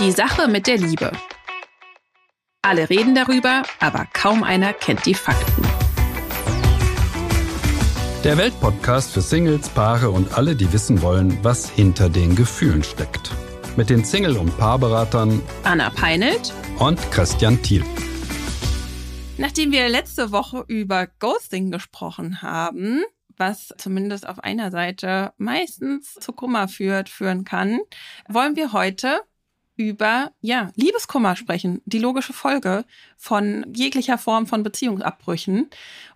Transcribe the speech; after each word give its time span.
Die 0.00 0.10
Sache 0.10 0.48
mit 0.48 0.66
der 0.66 0.76
Liebe. 0.76 1.12
Alle 2.62 2.90
reden 2.90 3.14
darüber, 3.14 3.62
aber 3.78 4.08
kaum 4.12 4.42
einer 4.42 4.72
kennt 4.72 5.06
die 5.06 5.14
Fakten. 5.14 5.62
Der 8.24 8.36
Weltpodcast 8.36 9.12
für 9.12 9.20
Singles, 9.20 9.68
Paare 9.68 10.10
und 10.10 10.36
alle, 10.36 10.56
die 10.56 10.72
wissen 10.72 11.00
wollen, 11.00 11.38
was 11.44 11.70
hinter 11.70 12.08
den 12.08 12.34
Gefühlen 12.34 12.82
steckt. 12.82 13.30
Mit 13.76 13.88
den 13.88 14.04
Single- 14.04 14.36
und 14.36 14.58
Paarberatern 14.58 15.40
Anna 15.62 15.90
Peinelt 15.90 16.52
und 16.80 16.98
Christian 17.12 17.62
Thiel. 17.62 17.84
Nachdem 19.38 19.70
wir 19.70 19.88
letzte 19.88 20.32
Woche 20.32 20.64
über 20.66 21.06
Ghosting 21.20 21.70
gesprochen 21.70 22.42
haben, 22.42 23.04
was 23.36 23.72
zumindest 23.78 24.26
auf 24.28 24.40
einer 24.40 24.72
Seite 24.72 25.32
meistens 25.36 26.14
zu 26.14 26.32
Kummer 26.32 26.66
führt, 26.66 27.08
führen 27.08 27.44
kann, 27.44 27.78
wollen 28.28 28.56
wir 28.56 28.72
heute 28.72 29.20
über 29.76 30.30
ja, 30.40 30.70
Liebeskummer 30.76 31.36
sprechen, 31.36 31.80
die 31.84 31.98
logische 31.98 32.32
Folge 32.32 32.84
von 33.16 33.64
jeglicher 33.74 34.18
Form 34.18 34.46
von 34.46 34.62
Beziehungsabbrüchen. 34.62 35.68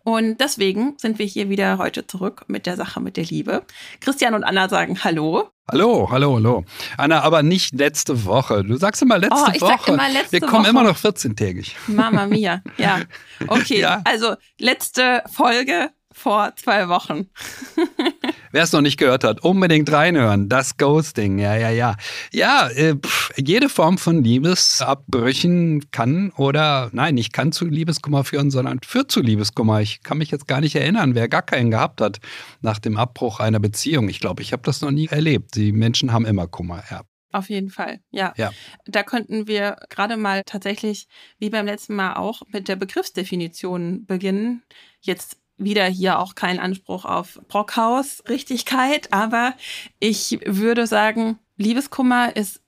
Und 0.05 0.39
deswegen 0.41 0.95
sind 0.98 1.19
wir 1.19 1.27
hier 1.27 1.48
wieder 1.51 1.79
heute 1.79 2.07
zurück 2.07 2.45
mit 2.48 2.67
der 2.67 2.77
Sache 2.77 3.01
mit 3.01 3.17
der 3.17 3.25
Liebe. 3.25 3.65
Christian 4.01 4.34
und 4.34 4.45
Anna 4.45 4.69
sagen 4.69 5.03
Hallo. 5.05 5.51
Hallo, 5.71 6.09
hallo, 6.11 6.37
hallo. 6.37 6.65
Anna, 6.97 7.21
aber 7.21 7.43
nicht 7.43 7.75
letzte 7.75 8.25
Woche. 8.25 8.65
Du 8.65 8.77
sagst 8.79 9.03
immer 9.03 9.19
letzte 9.19 9.45
oh, 9.48 9.51
ich 9.53 9.61
Woche. 9.61 9.73
Sag 9.84 9.89
immer 9.89 10.09
letzte 10.09 10.33
wir 10.33 10.41
kommen 10.41 10.62
Woche. 10.65 10.70
immer 10.70 10.83
noch 10.84 10.97
14-tägig. 10.97 11.73
Mama 11.89 12.27
mia, 12.27 12.62
ja. 12.79 13.01
Okay, 13.48 13.81
Ja. 13.81 14.01
also 14.05 14.34
letzte 14.59 15.23
Folge 15.31 15.91
vor 16.19 16.53
zwei 16.57 16.89
Wochen. 16.89 17.29
Wer 18.53 18.63
es 18.63 18.73
noch 18.73 18.81
nicht 18.81 18.99
gehört 18.99 19.25
hat, 19.25 19.41
unbedingt 19.41 19.91
reinhören. 19.93 20.49
Das 20.49 20.77
Ghosting, 20.77 21.39
ja, 21.39 21.57
ja, 21.57 21.71
ja. 21.71 21.97
Ja, 22.33 22.69
äh, 22.69 22.97
pff, 22.97 23.33
jede 23.37 23.69
Form 23.69 23.99
von 23.99 24.23
Liebesabbrüchen 24.25 25.91
kann 25.91 26.31
oder, 26.37 26.91
nein, 26.92 27.15
nicht 27.15 27.33
kann 27.33 27.53
zu 27.53 27.67
Liebeskummer 27.67 28.25
führen, 28.25 28.51
sondern 28.51 28.81
führt 28.84 29.11
zu 29.11 29.20
Liebeskummer. 29.20 29.81
Ich 29.81 30.03
kann 30.03 30.19
mich 30.19 30.31
jetzt 30.31 30.48
gar 30.48 30.61
nicht 30.61 30.75
erinnern, 30.75 31.15
wer 31.15 31.29
gar 31.29 31.42
keinen 31.42 31.70
gehabt 31.70 32.01
hat 32.01 32.19
nach 32.61 32.79
dem 32.79 32.97
Abbruch 32.97 33.41
einer 33.41 33.61
Beziehung. 33.61 34.09
Ich 34.09 34.20
glaube, 34.20 34.42
ich 34.42 34.53
habe 34.53 34.62
das 34.64 34.81
noch 34.81 34.91
nie 34.91 35.07
erlebt. 35.07 35.55
Die 35.57 35.73
Menschen 35.73 36.12
haben 36.12 36.27
immer 36.27 36.47
Kummer, 36.47 36.83
ja. 36.91 37.03
Auf 37.31 37.51
jeden 37.51 37.69
Fall, 37.69 38.01
ja. 38.11 38.33
Ja. 38.37 38.53
Da 38.87 39.03
könnten 39.03 39.47
wir 39.47 39.77
gerade 39.91 40.17
mal 40.17 40.45
tatsächlich, 40.45 41.09
wie 41.39 41.51
beim 41.51 41.67
letzten 41.67 41.95
Mal 41.95 42.14
auch, 42.14 42.41
mit 42.48 42.69
der 42.69 42.77
Begriffsdefinition 42.77 44.07
beginnen. 44.07 44.62
Jetzt 45.01 45.38
wieder 45.59 45.87
hier 45.87 46.19
auch 46.19 46.34
kein 46.34 46.59
Anspruch 46.59 47.05
auf 47.05 47.41
Brockhaus-Richtigkeit, 47.48 49.12
aber 49.12 49.55
ich 49.98 50.39
würde 50.45 50.87
sagen, 50.87 51.39
Liebeskummer 51.56 52.34
ist 52.37 52.62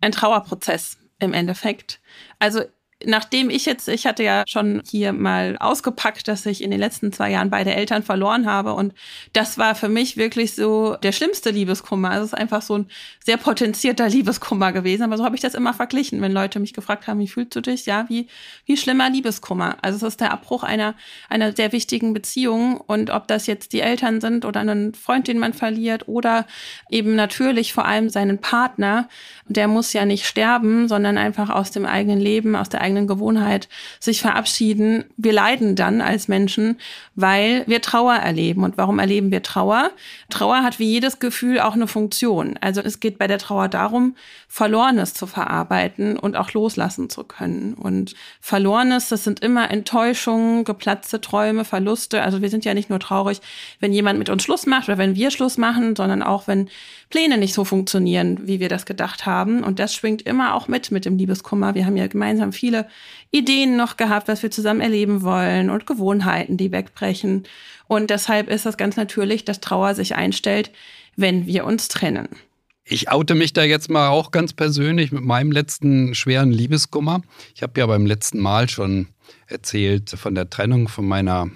ein 0.00 0.12
Trauerprozess 0.12 0.98
im 1.18 1.32
Endeffekt. 1.32 2.00
Also 2.38 2.62
Nachdem 3.04 3.50
ich 3.50 3.66
jetzt, 3.66 3.88
ich 3.88 4.06
hatte 4.06 4.22
ja 4.22 4.44
schon 4.48 4.82
hier 4.88 5.12
mal 5.12 5.58
ausgepackt, 5.60 6.28
dass 6.28 6.46
ich 6.46 6.62
in 6.62 6.70
den 6.70 6.80
letzten 6.80 7.12
zwei 7.12 7.30
Jahren 7.30 7.50
beide 7.50 7.74
Eltern 7.74 8.02
verloren 8.02 8.46
habe 8.46 8.72
und 8.72 8.94
das 9.34 9.58
war 9.58 9.74
für 9.74 9.90
mich 9.90 10.16
wirklich 10.16 10.54
so 10.54 10.96
der 11.02 11.12
schlimmste 11.12 11.50
Liebeskummer. 11.50 12.10
Also 12.10 12.24
es 12.24 12.32
ist 12.32 12.38
einfach 12.38 12.62
so 12.62 12.78
ein 12.78 12.86
sehr 13.22 13.36
potenzierter 13.36 14.08
Liebeskummer 14.08 14.72
gewesen, 14.72 15.02
aber 15.02 15.18
so 15.18 15.24
habe 15.26 15.36
ich 15.36 15.42
das 15.42 15.52
immer 15.52 15.74
verglichen, 15.74 16.22
wenn 16.22 16.32
Leute 16.32 16.58
mich 16.58 16.72
gefragt 16.72 17.06
haben, 17.06 17.20
wie 17.20 17.28
fühlst 17.28 17.54
du 17.54 17.60
dich? 17.60 17.84
Ja, 17.84 18.06
wie, 18.08 18.28
wie 18.64 18.78
schlimmer 18.78 19.10
Liebeskummer. 19.10 19.76
Also 19.82 19.98
es 19.98 20.14
ist 20.14 20.22
der 20.22 20.32
Abbruch 20.32 20.62
einer, 20.62 20.94
einer 21.28 21.54
sehr 21.54 21.72
wichtigen 21.72 22.14
Beziehung 22.14 22.80
und 22.80 23.10
ob 23.10 23.28
das 23.28 23.46
jetzt 23.46 23.74
die 23.74 23.80
Eltern 23.80 24.22
sind 24.22 24.46
oder 24.46 24.60
einen 24.60 24.94
Freund, 24.94 25.28
den 25.28 25.38
man 25.38 25.52
verliert 25.52 26.08
oder 26.08 26.46
eben 26.88 27.14
natürlich 27.14 27.74
vor 27.74 27.84
allem 27.84 28.08
seinen 28.08 28.38
Partner, 28.38 29.06
der 29.48 29.68
muss 29.68 29.92
ja 29.92 30.06
nicht 30.06 30.24
sterben, 30.24 30.88
sondern 30.88 31.18
einfach 31.18 31.50
aus 31.50 31.70
dem 31.70 31.84
eigenen 31.84 32.20
Leben, 32.20 32.56
aus 32.56 32.70
der 32.70 32.85
eigenen 32.86 33.06
Gewohnheit 33.06 33.68
sich 34.00 34.20
verabschieden. 34.20 35.04
Wir 35.16 35.32
leiden 35.32 35.74
dann 35.74 36.00
als 36.00 36.28
Menschen, 36.28 36.78
weil 37.14 37.64
wir 37.66 37.82
Trauer 37.82 38.14
erleben. 38.14 38.62
Und 38.64 38.78
warum 38.78 38.98
erleben 38.98 39.30
wir 39.30 39.42
Trauer? 39.42 39.90
Trauer 40.30 40.62
hat 40.62 40.78
wie 40.78 40.90
jedes 40.90 41.18
Gefühl 41.18 41.60
auch 41.60 41.74
eine 41.74 41.88
Funktion. 41.88 42.56
Also 42.60 42.80
es 42.80 43.00
geht 43.00 43.18
bei 43.18 43.26
der 43.26 43.38
Trauer 43.38 43.68
darum, 43.68 44.14
Verlorenes 44.48 45.14
zu 45.14 45.26
verarbeiten 45.26 46.18
und 46.18 46.36
auch 46.36 46.52
loslassen 46.52 47.10
zu 47.10 47.24
können. 47.24 47.74
Und 47.74 48.14
Verlorenes, 48.40 49.08
das 49.08 49.24
sind 49.24 49.40
immer 49.40 49.70
Enttäuschungen, 49.70 50.64
geplatzte 50.64 51.20
Träume, 51.20 51.64
Verluste. 51.64 52.22
Also 52.22 52.40
wir 52.40 52.48
sind 52.48 52.64
ja 52.64 52.74
nicht 52.74 52.88
nur 52.88 53.00
traurig, 53.00 53.40
wenn 53.80 53.92
jemand 53.92 54.18
mit 54.18 54.30
uns 54.30 54.44
Schluss 54.44 54.66
macht 54.66 54.88
oder 54.88 54.98
wenn 54.98 55.16
wir 55.16 55.30
Schluss 55.30 55.58
machen, 55.58 55.96
sondern 55.96 56.22
auch 56.22 56.46
wenn 56.46 56.68
Pläne 57.10 57.38
nicht 57.38 57.54
so 57.54 57.64
funktionieren, 57.64 58.38
wie 58.46 58.60
wir 58.60 58.68
das 58.68 58.86
gedacht 58.86 59.26
haben. 59.26 59.62
Und 59.62 59.78
das 59.78 59.94
schwingt 59.94 60.22
immer 60.22 60.54
auch 60.54 60.68
mit 60.68 60.90
mit 60.90 61.04
dem 61.04 61.18
Liebeskummer. 61.18 61.74
Wir 61.74 61.86
haben 61.86 61.96
ja 61.96 62.06
gemeinsam 62.06 62.52
viele 62.52 62.75
Ideen 63.30 63.76
noch 63.76 63.96
gehabt, 63.96 64.28
was 64.28 64.42
wir 64.42 64.50
zusammen 64.50 64.80
erleben 64.80 65.22
wollen 65.22 65.70
und 65.70 65.86
Gewohnheiten, 65.86 66.56
die 66.56 66.72
wegbrechen. 66.72 67.44
Und 67.86 68.10
deshalb 68.10 68.48
ist 68.50 68.66
es 68.66 68.76
ganz 68.76 68.96
natürlich, 68.96 69.44
dass 69.44 69.60
Trauer 69.60 69.94
sich 69.94 70.14
einstellt, 70.14 70.70
wenn 71.16 71.46
wir 71.46 71.64
uns 71.64 71.88
trennen. 71.88 72.28
Ich 72.84 73.10
oute 73.10 73.34
mich 73.34 73.52
da 73.52 73.64
jetzt 73.64 73.90
mal 73.90 74.08
auch 74.08 74.30
ganz 74.30 74.52
persönlich 74.52 75.10
mit 75.10 75.24
meinem 75.24 75.50
letzten 75.50 76.14
schweren 76.14 76.52
Liebeskummer. 76.52 77.22
Ich 77.54 77.62
habe 77.62 77.80
ja 77.80 77.86
beim 77.86 78.06
letzten 78.06 78.38
Mal 78.40 78.68
schon 78.68 79.08
erzählt 79.48 80.10
von 80.10 80.34
der 80.34 80.50
Trennung 80.50 80.88
von 80.88 81.06
meiner 81.06 81.50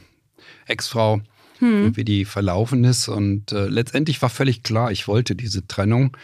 Ex-Frau, 0.66 1.20
Hm. 1.60 1.94
wie 1.94 2.04
die 2.04 2.25
verlaufen 2.25 2.84
ist. 2.84 3.08
Und 3.08 3.52
äh, 3.52 3.66
letztendlich 3.66 4.20
war 4.22 4.31
völlig 4.31 4.62
klar, 4.62 4.91
ich 4.91 5.06
wollte 5.06 5.37
diese 5.37 5.66
Trennung. 5.66 6.16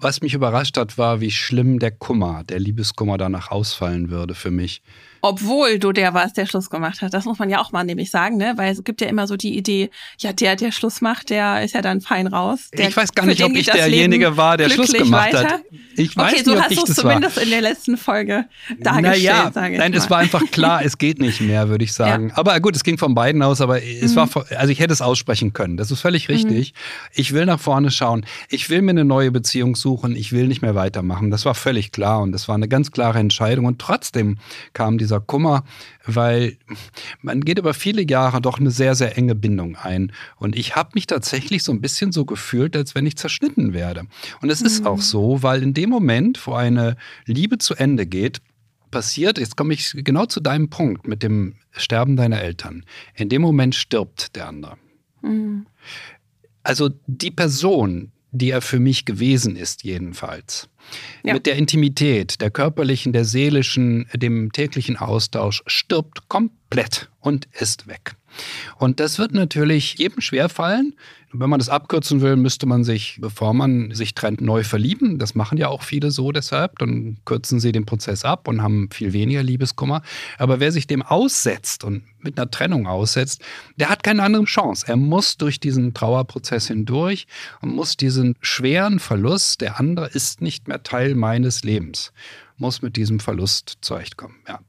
Was 0.00 0.20
mich 0.20 0.34
überrascht 0.34 0.76
hat, 0.76 0.96
war, 0.98 1.20
wie 1.20 1.30
schlimm 1.30 1.78
der 1.78 1.90
Kummer, 1.90 2.44
der 2.48 2.60
Liebeskummer 2.60 3.18
danach 3.18 3.50
ausfallen 3.50 4.10
würde 4.10 4.34
für 4.34 4.50
mich. 4.50 4.80
Obwohl 5.20 5.80
du 5.80 5.90
der 5.90 6.14
warst, 6.14 6.36
der 6.36 6.46
Schluss 6.46 6.70
gemacht 6.70 7.02
hat. 7.02 7.12
Das 7.12 7.24
muss 7.24 7.40
man 7.40 7.50
ja 7.50 7.60
auch 7.60 7.72
mal 7.72 7.82
nämlich 7.82 8.08
sagen, 8.12 8.36
ne? 8.36 8.52
Weil 8.54 8.70
es 8.72 8.84
gibt 8.84 9.00
ja 9.00 9.08
immer 9.08 9.26
so 9.26 9.36
die 9.36 9.56
Idee, 9.58 9.90
ja, 10.20 10.32
der, 10.32 10.54
der 10.54 10.70
Schluss 10.70 11.00
macht, 11.00 11.30
der 11.30 11.64
ist 11.64 11.74
ja 11.74 11.82
dann 11.82 12.00
fein 12.00 12.28
raus. 12.28 12.68
Der, 12.72 12.88
ich 12.88 12.96
weiß 12.96 13.12
gar 13.14 13.26
nicht, 13.26 13.42
ob 13.42 13.52
ich 13.56 13.66
derjenige 13.66 14.26
Leben 14.26 14.36
war, 14.36 14.56
der 14.56 14.68
Schluss 14.70 14.92
gemacht 14.92 15.32
weiter. 15.34 15.48
hat. 15.54 15.60
Ich 15.96 16.16
weiß 16.16 16.26
okay, 16.26 16.32
nicht, 16.36 16.44
so 16.44 16.52
ob 16.52 16.60
hast 16.60 16.70
du 16.70 16.82
es 16.82 16.84
das 16.84 16.96
war. 17.04 17.12
zumindest 17.14 17.38
in 17.38 17.50
der 17.50 17.60
letzten 17.62 17.96
Folge 17.96 18.44
dargestellt, 18.78 19.02
naja, 19.24 19.50
sage 19.52 19.72
ich 19.72 19.78
nein, 19.80 19.90
mal. 19.90 19.98
es 19.98 20.08
war 20.08 20.18
einfach 20.18 20.48
klar, 20.52 20.82
es 20.84 20.98
geht 20.98 21.18
nicht 21.18 21.40
mehr, 21.40 21.68
würde 21.68 21.82
ich 21.82 21.92
sagen. 21.92 22.30
Aber 22.34 22.60
gut, 22.60 22.76
es 22.76 22.84
ging 22.84 22.96
von 22.98 23.16
beiden 23.16 23.42
aus, 23.42 23.60
aber 23.60 23.82
es 23.82 24.12
Mhm. 24.12 24.16
war, 24.16 24.28
also 24.56 24.70
ich 24.70 24.78
hätte 24.78 24.92
es 24.92 25.02
aussprechen 25.02 25.52
können. 25.52 25.76
Das 25.76 25.90
ist 25.90 26.00
völlig 26.00 26.28
richtig. 26.28 26.74
Ich 27.12 27.32
will 27.34 27.44
nach 27.46 27.58
vorne 27.58 27.90
schauen. 27.90 28.24
Ich 28.48 28.70
will 28.70 28.82
mir 28.82 28.90
eine 28.92 29.04
neue 29.04 29.32
Beziehung 29.32 29.74
suchen. 29.74 29.87
Ich 30.14 30.32
will 30.32 30.48
nicht 30.48 30.62
mehr 30.62 30.74
weitermachen. 30.74 31.30
Das 31.30 31.44
war 31.44 31.54
völlig 31.54 31.92
klar 31.92 32.20
und 32.20 32.32
das 32.32 32.48
war 32.48 32.54
eine 32.54 32.68
ganz 32.68 32.90
klare 32.90 33.18
Entscheidung. 33.18 33.66
Und 33.66 33.78
trotzdem 33.78 34.38
kam 34.72 34.98
dieser 34.98 35.20
Kummer, 35.20 35.64
weil 36.04 36.56
man 37.22 37.40
geht 37.40 37.58
über 37.58 37.74
viele 37.74 38.02
Jahre 38.02 38.40
doch 38.40 38.58
eine 38.58 38.70
sehr, 38.70 38.94
sehr 38.94 39.16
enge 39.16 39.34
Bindung 39.34 39.76
ein. 39.76 40.12
Und 40.36 40.56
ich 40.56 40.76
habe 40.76 40.90
mich 40.94 41.06
tatsächlich 41.06 41.62
so 41.62 41.72
ein 41.72 41.80
bisschen 41.80 42.12
so 42.12 42.24
gefühlt, 42.24 42.76
als 42.76 42.94
wenn 42.94 43.06
ich 43.06 43.16
zerschnitten 43.16 43.72
werde. 43.72 44.06
Und 44.40 44.50
es 44.50 44.60
ist 44.60 44.86
auch 44.86 45.00
so, 45.00 45.42
weil 45.42 45.62
in 45.62 45.74
dem 45.74 45.90
Moment, 45.90 46.46
wo 46.46 46.54
eine 46.54 46.96
Liebe 47.26 47.58
zu 47.58 47.74
Ende 47.74 48.06
geht, 48.06 48.40
passiert, 48.90 49.38
jetzt 49.38 49.56
komme 49.56 49.74
ich 49.74 49.92
genau 49.94 50.26
zu 50.26 50.40
deinem 50.40 50.70
Punkt 50.70 51.06
mit 51.06 51.22
dem 51.22 51.54
Sterben 51.72 52.16
deiner 52.16 52.40
Eltern. 52.40 52.84
In 53.14 53.28
dem 53.28 53.42
Moment 53.42 53.74
stirbt 53.74 54.34
der 54.36 54.48
andere. 54.48 54.76
Mhm. 55.22 55.66
Also 56.62 56.90
die 57.06 57.30
Person, 57.30 58.12
die 58.30 58.50
er 58.50 58.60
für 58.60 58.78
mich 58.78 59.04
gewesen 59.04 59.56
ist, 59.56 59.84
jedenfalls. 59.84 60.68
Ja. 61.22 61.34
Mit 61.34 61.46
der 61.46 61.56
Intimität, 61.56 62.40
der 62.40 62.50
körperlichen, 62.50 63.12
der 63.12 63.24
seelischen, 63.24 64.06
dem 64.14 64.52
täglichen 64.52 64.96
Austausch, 64.96 65.62
stirbt 65.66 66.28
komplett 66.28 67.10
und 67.20 67.48
ist 67.52 67.86
weg. 67.86 68.16
Und 68.76 69.00
das 69.00 69.18
wird 69.18 69.32
natürlich 69.32 69.94
jedem 69.94 70.20
schwerfallen. 70.20 70.94
Wenn 71.30 71.50
man 71.50 71.58
das 71.58 71.68
abkürzen 71.68 72.22
will, 72.22 72.36
müsste 72.36 72.64
man 72.64 72.84
sich, 72.84 73.18
bevor 73.20 73.52
man 73.52 73.94
sich 73.94 74.14
trennt, 74.14 74.40
neu 74.40 74.64
verlieben. 74.64 75.18
Das 75.18 75.34
machen 75.34 75.58
ja 75.58 75.68
auch 75.68 75.82
viele 75.82 76.10
so 76.10 76.32
deshalb. 76.32 76.78
Dann 76.78 77.18
kürzen 77.26 77.60
sie 77.60 77.70
den 77.70 77.84
Prozess 77.84 78.24
ab 78.24 78.48
und 78.48 78.62
haben 78.62 78.88
viel 78.90 79.12
weniger 79.12 79.42
Liebeskummer. 79.42 80.02
Aber 80.38 80.58
wer 80.58 80.72
sich 80.72 80.86
dem 80.86 81.02
aussetzt 81.02 81.84
und 81.84 82.04
mit 82.20 82.38
einer 82.38 82.50
Trennung 82.50 82.86
aussetzt, 82.86 83.42
der 83.76 83.90
hat 83.90 84.02
keine 84.02 84.22
andere 84.22 84.44
Chance. 84.44 84.86
Er 84.88 84.96
muss 84.96 85.36
durch 85.36 85.60
diesen 85.60 85.92
Trauerprozess 85.92 86.68
hindurch 86.68 87.26
und 87.60 87.74
muss 87.74 87.98
diesen 87.98 88.34
schweren 88.40 88.98
Verlust, 88.98 89.60
der 89.60 89.78
andere 89.78 90.06
ist 90.06 90.40
nicht 90.40 90.66
mehr 90.66 90.82
Teil 90.82 91.14
meines 91.14 91.62
Lebens, 91.62 92.12
muss 92.56 92.80
mit 92.80 92.96
diesem 92.96 93.20
Verlust 93.20 93.78
zurechtkommen. 93.82 94.36
Ja. 94.48 94.60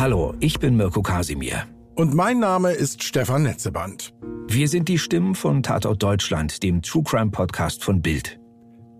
Hallo, 0.00 0.32
ich 0.40 0.58
bin 0.58 0.78
Mirko 0.78 1.02
Kasimir. 1.02 1.66
Und 1.94 2.14
mein 2.14 2.38
Name 2.38 2.72
ist 2.72 3.02
Stefan 3.04 3.42
Netzeband. 3.42 4.14
Wir 4.48 4.66
sind 4.66 4.88
die 4.88 4.98
Stimmen 4.98 5.34
von 5.34 5.62
Tatort 5.62 6.02
Deutschland, 6.02 6.62
dem 6.62 6.80
True 6.80 7.02
Crime 7.02 7.30
Podcast 7.30 7.84
von 7.84 8.00
Bild. 8.00 8.40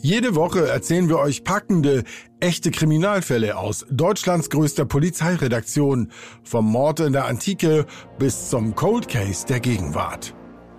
Jede 0.02 0.34
Woche 0.34 0.68
erzählen 0.68 1.08
wir 1.08 1.18
euch 1.18 1.42
packende, 1.42 2.04
echte 2.38 2.70
Kriminalfälle 2.70 3.56
aus 3.56 3.86
Deutschlands 3.90 4.50
größter 4.50 4.84
Polizeiredaktion, 4.84 6.12
vom 6.44 6.70
Mord 6.70 7.00
in 7.00 7.14
der 7.14 7.24
Antike 7.24 7.86
bis 8.18 8.50
zum 8.50 8.74
Cold 8.74 9.08
Case 9.08 9.46
der 9.46 9.60
Gegenwart. 9.60 10.34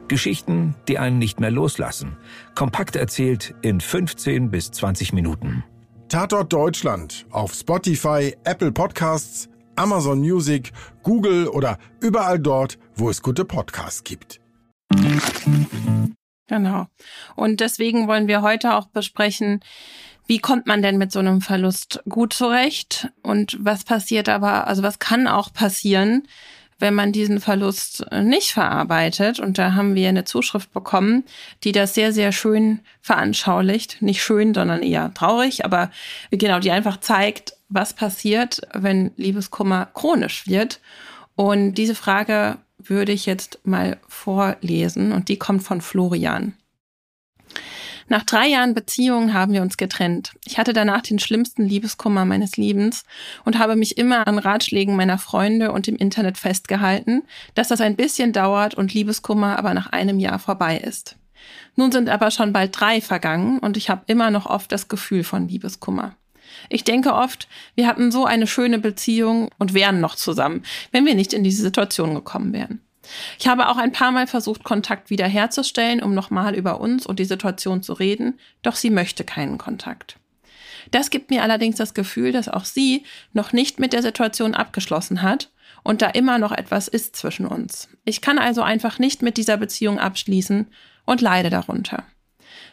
Geschichten, 0.07 0.75
die 0.87 0.99
einen 0.99 1.17
nicht 1.17 1.39
mehr 1.39 1.49
loslassen. 1.49 2.15
Kompakt 2.53 2.95
erzählt 2.95 3.55
in 3.63 3.81
15 3.81 4.51
bis 4.51 4.69
20 4.69 5.13
Minuten. 5.13 5.63
Tatort 6.09 6.53
Deutschland 6.53 7.25
auf 7.31 7.55
Spotify, 7.55 8.35
Apple 8.43 8.71
Podcasts, 8.71 9.47
Amazon 9.81 10.19
Music, 10.19 10.73
Google 11.01 11.47
oder 11.47 11.79
überall 12.01 12.37
dort, 12.37 12.77
wo 12.93 13.09
es 13.09 13.23
gute 13.23 13.45
Podcasts 13.45 14.03
gibt. 14.03 14.39
Genau. 16.47 16.85
Und 17.35 17.61
deswegen 17.61 18.07
wollen 18.07 18.27
wir 18.27 18.43
heute 18.43 18.75
auch 18.75 18.85
besprechen, 18.85 19.61
wie 20.27 20.37
kommt 20.37 20.67
man 20.67 20.83
denn 20.83 20.99
mit 20.99 21.11
so 21.11 21.17
einem 21.17 21.41
Verlust 21.41 22.03
gut 22.07 22.31
zurecht 22.31 23.09
und 23.23 23.57
was 23.59 23.83
passiert 23.83 24.29
aber, 24.29 24.67
also 24.67 24.83
was 24.83 24.99
kann 24.99 25.27
auch 25.27 25.51
passieren, 25.51 26.27
wenn 26.77 26.93
man 26.93 27.11
diesen 27.11 27.39
Verlust 27.39 28.05
nicht 28.11 28.51
verarbeitet. 28.51 29.39
Und 29.39 29.57
da 29.57 29.73
haben 29.73 29.95
wir 29.95 30.09
eine 30.09 30.25
Zuschrift 30.25 30.71
bekommen, 30.73 31.23
die 31.63 31.71
das 31.71 31.95
sehr, 31.95 32.13
sehr 32.13 32.31
schön 32.31 32.81
veranschaulicht. 33.01 34.03
Nicht 34.03 34.21
schön, 34.21 34.53
sondern 34.53 34.83
eher 34.83 35.11
traurig, 35.15 35.65
aber 35.65 35.89
genau, 36.29 36.59
die 36.59 36.71
einfach 36.71 36.99
zeigt, 36.99 37.53
was 37.71 37.93
passiert, 37.93 38.61
wenn 38.73 39.11
Liebeskummer 39.17 39.87
chronisch 39.93 40.47
wird. 40.47 40.79
Und 41.35 41.73
diese 41.75 41.95
Frage 41.95 42.57
würde 42.77 43.11
ich 43.11 43.25
jetzt 43.25 43.59
mal 43.63 43.97
vorlesen 44.07 45.11
und 45.11 45.29
die 45.29 45.37
kommt 45.37 45.63
von 45.63 45.81
Florian. 45.81 46.53
Nach 48.07 48.23
drei 48.23 48.47
Jahren 48.47 48.73
Beziehung 48.73 49.33
haben 49.33 49.53
wir 49.53 49.61
uns 49.61 49.77
getrennt. 49.77 50.33
Ich 50.43 50.57
hatte 50.57 50.73
danach 50.73 51.01
den 51.01 51.17
schlimmsten 51.17 51.63
Liebeskummer 51.63 52.25
meines 52.25 52.57
Lebens 52.57 53.05
und 53.45 53.57
habe 53.57 53.77
mich 53.77 53.97
immer 53.97 54.27
an 54.27 54.37
Ratschlägen 54.37 54.97
meiner 54.97 55.17
Freunde 55.17 55.71
und 55.71 55.87
im 55.87 55.95
Internet 55.95 56.37
festgehalten, 56.37 57.23
dass 57.55 57.69
das 57.69 57.79
ein 57.79 57.95
bisschen 57.95 58.33
dauert 58.33 58.73
und 58.73 58.93
Liebeskummer 58.93 59.57
aber 59.57 59.73
nach 59.73 59.87
einem 59.87 60.19
Jahr 60.19 60.39
vorbei 60.39 60.77
ist. 60.77 61.15
Nun 61.77 61.93
sind 61.93 62.09
aber 62.09 62.31
schon 62.31 62.51
bald 62.51 62.77
drei 62.77 62.99
vergangen 62.99 63.59
und 63.59 63.77
ich 63.77 63.89
habe 63.89 64.03
immer 64.07 64.29
noch 64.29 64.45
oft 64.45 64.71
das 64.73 64.89
Gefühl 64.89 65.23
von 65.23 65.47
Liebeskummer. 65.47 66.15
Ich 66.69 66.83
denke 66.83 67.13
oft, 67.13 67.47
wir 67.75 67.87
hatten 67.87 68.11
so 68.11 68.25
eine 68.25 68.47
schöne 68.47 68.79
Beziehung 68.79 69.49
und 69.57 69.73
wären 69.73 69.99
noch 69.99 70.15
zusammen, 70.15 70.63
wenn 70.91 71.05
wir 71.05 71.15
nicht 71.15 71.33
in 71.33 71.43
diese 71.43 71.61
Situation 71.61 72.15
gekommen 72.15 72.53
wären. 72.53 72.81
Ich 73.39 73.47
habe 73.47 73.67
auch 73.67 73.77
ein 73.77 73.91
paar 73.91 74.11
Mal 74.11 74.27
versucht, 74.27 74.63
Kontakt 74.63 75.09
wiederherzustellen, 75.09 76.01
um 76.01 76.13
nochmal 76.13 76.55
über 76.55 76.79
uns 76.79 77.05
und 77.05 77.19
die 77.19 77.25
Situation 77.25 77.83
zu 77.83 77.93
reden, 77.93 78.39
doch 78.61 78.75
sie 78.75 78.89
möchte 78.89 79.23
keinen 79.23 79.57
Kontakt. 79.57 80.17
Das 80.91 81.09
gibt 81.09 81.29
mir 81.29 81.43
allerdings 81.43 81.77
das 81.77 81.93
Gefühl, 81.93 82.31
dass 82.31 82.49
auch 82.49 82.65
sie 82.65 83.03
noch 83.33 83.53
nicht 83.53 83.79
mit 83.79 83.93
der 83.93 84.01
Situation 84.01 84.55
abgeschlossen 84.55 85.21
hat 85.21 85.51
und 85.83 86.01
da 86.01 86.07
immer 86.07 86.37
noch 86.37 86.51
etwas 86.51 86.87
ist 86.87 87.15
zwischen 87.15 87.45
uns. 87.45 87.89
Ich 88.05 88.21
kann 88.21 88.39
also 88.39 88.61
einfach 88.61 88.99
nicht 88.99 89.21
mit 89.21 89.37
dieser 89.37 89.57
Beziehung 89.57 89.99
abschließen 89.99 90.67
und 91.05 91.21
leide 91.21 91.49
darunter. 91.49 92.03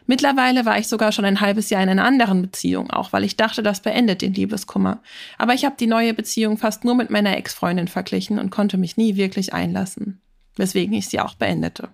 Mittlerweile 0.09 0.65
war 0.65 0.79
ich 0.79 0.89
sogar 0.89 1.13
schon 1.13 1.27
ein 1.27 1.43
halbes 1.43 1.69
Jahr 1.69 1.83
in 1.83 1.91
einer 1.91 2.07
anderen 2.07 2.41
Beziehung, 2.41 2.91
auch 2.91 3.13
weil 3.13 3.25
ich 3.25 3.37
dachte, 3.37 3.63
das 3.63 3.81
beendet 3.81 4.23
den 4.23 4.33
Liebeskummer. 4.33 5.03
Aber 5.37 5.53
ich 5.53 5.67
habe 5.67 5.77
die 5.79 5.87
neue 5.87 6.15
Beziehung 6.15 6.57
fast 6.57 6.83
nur 6.83 6.95
mit 6.95 7.11
meiner 7.11 7.37
Ex-Freundin 7.37 7.89
verglichen 7.89 8.39
und 8.39 8.49
konnte 8.49 8.79
mich 8.79 8.97
nie 8.97 9.17
wirklich 9.17 9.53
einlassen, 9.53 10.23
weswegen 10.57 10.95
ich 10.95 11.09
sie 11.09 11.21
auch 11.21 11.35
beendete. 11.35 11.91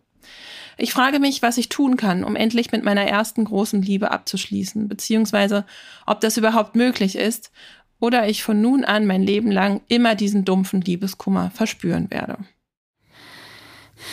Ich 0.76 0.93
frage 0.93 1.19
mich, 1.19 1.43
was 1.43 1.58
ich 1.58 1.69
tun 1.69 1.96
kann, 1.96 2.22
um 2.22 2.37
endlich 2.37 2.70
mit 2.70 2.84
meiner 2.84 3.02
ersten 3.05 3.44
großen 3.44 3.82
Liebe 3.82 4.12
abzuschließen, 4.12 4.87
beziehungsweise 4.87 5.66
ob 6.06 6.20
das 6.20 6.37
überhaupt 6.37 6.76
möglich 6.76 7.16
ist 7.16 7.50
oder 7.99 8.28
ich 8.28 8.44
von 8.44 8.61
nun 8.61 8.84
an 8.84 9.06
mein 9.06 9.25
Leben 9.25 9.50
lang 9.50 9.81
immer 9.88 10.14
diesen 10.14 10.44
dumpfen 10.44 10.81
Liebeskummer 10.81 11.50
verspüren 11.50 12.12
werde. 12.12 12.38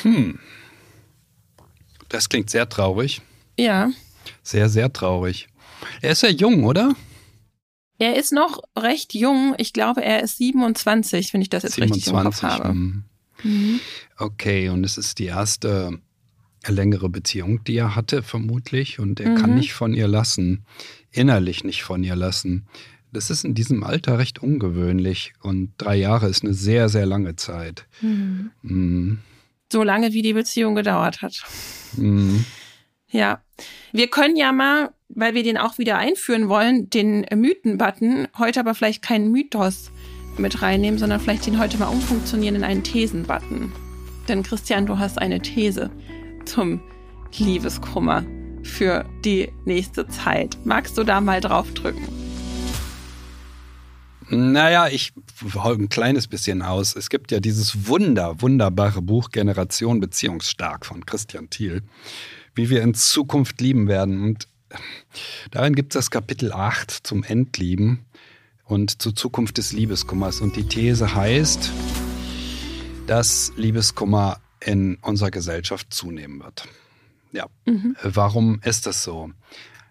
Hm. 0.01 0.39
Das 2.09 2.29
klingt 2.29 2.49
sehr 2.49 2.67
traurig. 2.67 3.21
Ja. 3.61 3.91
Sehr, 4.43 4.69
sehr 4.69 4.91
traurig. 4.91 5.47
Er 6.01 6.11
ist 6.11 6.23
ja 6.23 6.29
jung, 6.29 6.63
oder? 6.63 6.95
Er 7.97 8.15
ist 8.15 8.31
noch 8.31 8.63
recht 8.77 9.13
jung. 9.13 9.53
Ich 9.57 9.73
glaube, 9.73 10.03
er 10.03 10.23
ist 10.23 10.37
27, 10.37 11.33
wenn 11.33 11.41
ich 11.41 11.49
das 11.49 11.63
jetzt 11.63 11.75
27, 11.75 12.07
richtig 12.07 12.13
im 12.13 12.23
Kopf 12.23 12.41
habe. 12.41 12.69
Hm. 12.69 13.03
Mhm. 13.43 13.79
Okay, 14.17 14.69
und 14.69 14.83
es 14.83 14.97
ist 14.97 15.19
die 15.19 15.25
erste 15.25 15.99
längere 16.67 17.09
Beziehung, 17.09 17.63
die 17.63 17.75
er 17.75 17.95
hatte, 17.95 18.23
vermutlich. 18.23 18.99
Und 18.99 19.19
er 19.19 19.31
mhm. 19.31 19.35
kann 19.35 19.55
nicht 19.55 19.73
von 19.73 19.93
ihr 19.93 20.07
lassen, 20.07 20.65
innerlich 21.11 21.63
nicht 21.63 21.83
von 21.83 22.03
ihr 22.03 22.15
lassen. 22.15 22.67
Das 23.11 23.29
ist 23.29 23.43
in 23.43 23.53
diesem 23.53 23.83
Alter 23.83 24.17
recht 24.17 24.39
ungewöhnlich. 24.39 25.33
Und 25.41 25.73
drei 25.77 25.95
Jahre 25.95 26.27
ist 26.27 26.43
eine 26.43 26.53
sehr, 26.53 26.89
sehr 26.89 27.05
lange 27.05 27.35
Zeit. 27.35 27.85
Mhm. 28.01 28.51
Mhm. 28.61 29.19
So 29.71 29.83
lange, 29.83 30.11
wie 30.13 30.21
die 30.21 30.33
Beziehung 30.33 30.75
gedauert 30.75 31.21
hat. 31.21 31.43
Mhm. 31.97 32.45
Ja, 33.11 33.41
wir 33.91 34.07
können 34.07 34.37
ja 34.37 34.53
mal, 34.53 34.91
weil 35.09 35.33
wir 35.33 35.43
den 35.43 35.57
auch 35.57 35.77
wieder 35.77 35.97
einführen 35.97 36.47
wollen, 36.47 36.89
den 36.89 37.25
Mythen-Button 37.33 38.29
heute 38.37 38.61
aber 38.61 38.73
vielleicht 38.73 39.01
keinen 39.01 39.31
Mythos 39.31 39.91
mit 40.37 40.61
reinnehmen, 40.61 40.97
sondern 40.97 41.19
vielleicht 41.19 41.45
den 41.45 41.59
heute 41.59 41.77
mal 41.77 41.87
umfunktionieren 41.87 42.55
in 42.55 42.63
einen 42.63 42.83
Thesen-Button. 42.83 43.71
Denn 44.29 44.43
Christian, 44.43 44.85
du 44.85 44.97
hast 44.97 45.19
eine 45.19 45.41
These 45.41 45.91
zum 46.45 46.81
Liebeskummer 47.37 48.23
für 48.63 49.05
die 49.25 49.51
nächste 49.65 50.07
Zeit. 50.07 50.57
Magst 50.63 50.97
du 50.97 51.03
da 51.03 51.19
mal 51.19 51.41
draufdrücken? 51.41 52.07
Naja, 54.29 54.87
ich 54.87 55.11
hole 55.55 55.75
ein 55.75 55.89
kleines 55.89 56.29
bisschen 56.29 56.61
aus. 56.61 56.95
Es 56.95 57.09
gibt 57.09 57.33
ja 57.33 57.41
dieses 57.41 57.89
wunder, 57.89 58.41
wunderbare 58.41 59.01
Buch 59.01 59.29
Generation 59.29 59.99
Beziehungsstark 59.99 60.85
von 60.85 61.05
Christian 61.05 61.49
Thiel 61.49 61.81
wie 62.55 62.69
wir 62.69 62.81
in 62.81 62.93
Zukunft 62.93 63.61
lieben 63.61 63.87
werden. 63.87 64.23
Und 64.23 64.47
darin 65.51 65.75
gibt 65.75 65.93
es 65.93 65.99
das 65.99 66.11
Kapitel 66.11 66.51
8 66.51 66.91
zum 66.91 67.23
Endlieben 67.23 68.05
und 68.65 69.01
zur 69.01 69.15
Zukunft 69.15 69.57
des 69.57 69.73
Liebeskummers. 69.73 70.41
Und 70.41 70.55
die 70.55 70.63
These 70.63 71.15
heißt, 71.15 71.71
dass 73.07 73.51
Liebeskummer 73.55 74.39
in 74.59 74.95
unserer 75.01 75.31
Gesellschaft 75.31 75.93
zunehmen 75.93 76.41
wird. 76.41 76.67
Ja, 77.31 77.47
mhm. 77.65 77.95
warum 78.03 78.59
ist 78.63 78.85
das 78.85 79.03
so? 79.03 79.31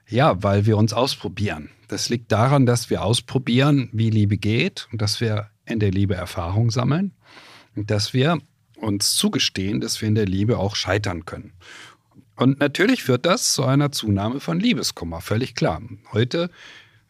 Ja, 0.09 0.43
weil 0.43 0.67
wir 0.67 0.77
uns 0.77 0.93
ausprobieren. 0.93 1.71
Das 1.89 2.09
liegt 2.09 2.31
daran, 2.33 2.67
dass 2.67 2.91
wir 2.91 3.03
ausprobieren, 3.03 3.89
wie 3.93 4.11
Liebe 4.11 4.37
geht 4.37 4.89
und 4.93 5.03
dass 5.03 5.21
wir 5.21 5.51
in 5.65 5.81
der 5.81 5.91
Liebe 5.91 6.15
Erfahrung 6.15 6.71
sammeln 6.71 7.13
und 7.77 7.91
dass 7.91 8.13
wir 8.13 8.39
uns 8.77 9.15
zugestehen, 9.15 9.81
dass 9.81 10.01
wir 10.01 10.09
in 10.09 10.15
der 10.15 10.27
Liebe 10.27 10.59
auch 10.59 10.75
scheitern 10.75 11.25
können. 11.25 11.53
Und 12.41 12.59
natürlich 12.59 13.03
führt 13.03 13.27
das 13.27 13.53
zu 13.53 13.65
einer 13.67 13.93
Zunahme 13.93 14.41
von 14.41 14.59
Liebeskummer, 14.59 15.21
völlig 15.21 15.55
klar. 15.55 15.83
Heute 16.11 16.49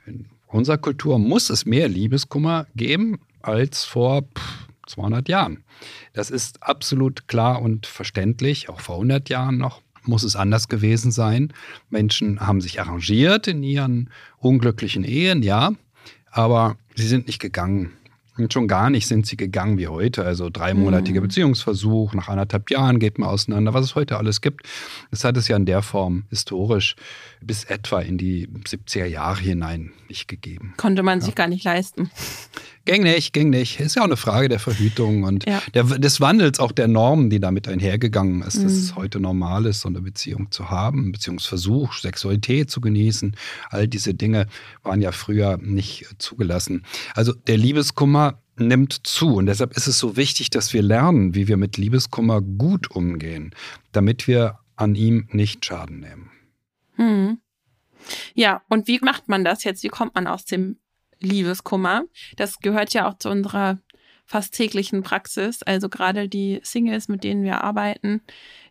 in 0.05 0.27
unserer 0.49 0.77
Kultur 0.77 1.21
muss 1.21 1.51
es 1.51 1.65
mehr 1.65 1.89
Liebeskummer 1.89 2.67
geben 2.75 3.21
als 3.41 3.85
vor 3.85 4.25
200 4.89 5.29
Jahren. 5.29 5.63
Das 6.15 6.33
ist 6.33 6.65
absolut 6.65 7.29
klar 7.29 7.63
und 7.63 7.87
verständlich, 7.87 8.69
auch 8.69 8.81
vor 8.81 8.97
100 8.97 9.29
Jahren 9.29 9.57
noch 9.57 9.83
muss 10.03 10.25
es 10.25 10.35
anders 10.35 10.67
gewesen 10.67 11.13
sein. 11.13 11.53
Menschen 11.91 12.41
haben 12.41 12.61
sich 12.61 12.81
arrangiert 12.81 13.47
in 13.47 13.63
ihren 13.63 14.11
unglücklichen 14.39 15.05
Ehen, 15.05 15.45
ja, 15.45 15.75
aber 16.33 16.77
sie 16.97 17.07
sind 17.07 17.29
nicht 17.29 17.39
gegangen. 17.39 17.93
Und 18.45 18.53
schon 18.53 18.69
gar 18.69 18.91
nicht 18.91 19.07
sind 19.07 19.27
sie 19.27 19.37
gegangen 19.37 19.79
wie 19.79 19.89
heute. 19.89 20.25
Also 20.25 20.51
dreimonatiger 20.51 21.21
mhm. 21.21 21.25
Beziehungsversuch, 21.25 22.15
nach 22.15 22.29
anderthalb 22.29 22.71
Jahren 22.71 22.99
geht 22.99 23.19
man 23.19 23.29
auseinander. 23.29 23.75
Was 23.75 23.85
es 23.85 23.95
heute 23.95 24.17
alles 24.17 24.41
gibt, 24.41 24.67
das 25.11 25.25
hat 25.25 25.37
es 25.37 25.49
ja 25.49 25.57
in 25.57 25.67
der 25.67 25.83
Form 25.83 26.25
historisch 26.31 26.97
bis 27.41 27.65
etwa 27.65 28.01
in 28.01 28.19
die 28.19 28.49
70er 28.49 29.07
Jahre 29.07 29.41
hinein 29.41 29.93
nicht 30.09 30.29
gegeben. 30.29 30.75
Konnte 30.77 31.03
man 31.03 31.21
ja. 31.21 31.25
sich 31.25 31.35
gar 31.35 31.49
nicht 31.49 31.65
leisten. 31.65 32.11
Ging 32.87 33.03
nicht, 33.03 33.33
ging 33.33 33.51
nicht. 33.51 33.79
Ist 33.79 33.97
ja 33.97 34.03
auch 34.03 34.07
eine 34.07 34.17
Frage 34.17 34.49
der 34.49 34.59
Verhütung 34.59 35.25
und 35.25 35.47
ja. 35.47 35.63
der, 35.75 35.85
des 35.85 36.21
Wandels 36.21 36.59
auch 36.61 36.73
der 36.73 36.89
Normen, 36.89 37.29
die 37.29 37.39
damit 37.39 37.69
einhergegangen 37.69 38.43
ist, 38.43 38.59
mhm. 38.59 38.63
dass 38.65 38.73
es 38.73 38.97
heute 38.97 39.21
normal 39.21 39.67
ist, 39.67 39.83
so 39.83 39.89
eine 39.89 40.01
Beziehung 40.01 40.51
zu 40.51 40.71
haben, 40.71 41.13
Beziehungsversuch, 41.13 41.93
Sexualität 41.95 42.71
zu 42.71 42.81
genießen. 42.81 43.37
All 43.69 43.87
diese 43.87 44.15
Dinge 44.15 44.47
waren 44.83 45.03
ja 45.03 45.13
früher 45.13 45.59
nicht 45.59 46.07
zugelassen. 46.19 46.85
Also 47.15 47.35
der 47.35 47.59
Liebeskummer 47.59 48.41
nimmt 48.57 49.07
zu 49.07 49.37
und 49.37 49.47
deshalb 49.47 49.77
ist 49.77 49.87
es 49.87 49.99
so 49.99 50.17
wichtig, 50.17 50.51
dass 50.51 50.73
wir 50.73 50.83
lernen, 50.83 51.35
wie 51.35 51.49
wir 51.49 51.57
mit 51.57 51.77
Liebeskummer 51.77 52.41
gut 52.41 52.91
umgehen, 52.91 53.55
damit 53.93 54.27
wir 54.27 54.59
an 54.77 54.95
ihm 54.95 55.29
nicht 55.33 55.65
Schaden 55.65 56.01
nehmen. 56.01 56.31
Mhm. 56.97 57.39
Ja, 58.35 58.63
und 58.69 58.89
wie 58.89 58.99
macht 59.01 59.29
man 59.29 59.45
das 59.45 59.65
jetzt? 59.65 59.83
Wie 59.83 59.89
kommt 59.89 60.15
man 60.15 60.27
aus 60.27 60.45
dem 60.45 60.79
Liebeskummer. 61.21 62.03
Das 62.37 62.61
gehört 62.61 62.93
ja 62.95 63.09
auch 63.09 63.19
zu 63.19 63.31
unserer 63.31 63.79
fast 64.27 64.55
täglichen 64.55 65.03
Praxis. 65.03 65.63
Also 65.63 65.89
gerade 65.89 66.29
die 66.29 66.61
Singles, 66.63 67.09
mit 67.09 67.25
denen 67.25 67.43
wir 67.43 67.65
arbeiten, 67.65 68.23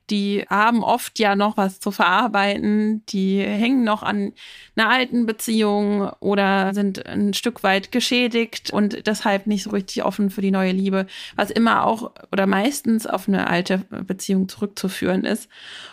die 0.09 0.45
haben 0.49 0.83
oft 0.83 1.19
ja 1.19 1.35
noch 1.35 1.57
was 1.57 1.79
zu 1.79 1.91
verarbeiten, 1.91 3.05
die 3.07 3.41
hängen 3.41 3.83
noch 3.83 4.01
an 4.01 4.33
einer 4.75 4.89
alten 4.89 5.25
Beziehung 5.25 6.09
oder 6.19 6.73
sind 6.73 7.05
ein 7.05 7.33
Stück 7.33 7.63
weit 7.63 7.91
geschädigt 7.91 8.71
und 8.71 9.05
deshalb 9.07 9.47
nicht 9.47 9.63
so 9.63 9.69
richtig 9.71 10.03
offen 10.03 10.29
für 10.29 10.41
die 10.41 10.51
neue 10.51 10.71
Liebe, 10.71 11.05
was 11.35 11.51
immer 11.51 11.85
auch 11.85 12.11
oder 12.31 12.47
meistens 12.47 13.05
auf 13.05 13.27
eine 13.27 13.47
alte 13.47 13.79
Beziehung 13.89 14.49
zurückzuführen 14.49 15.25
ist. 15.25 15.49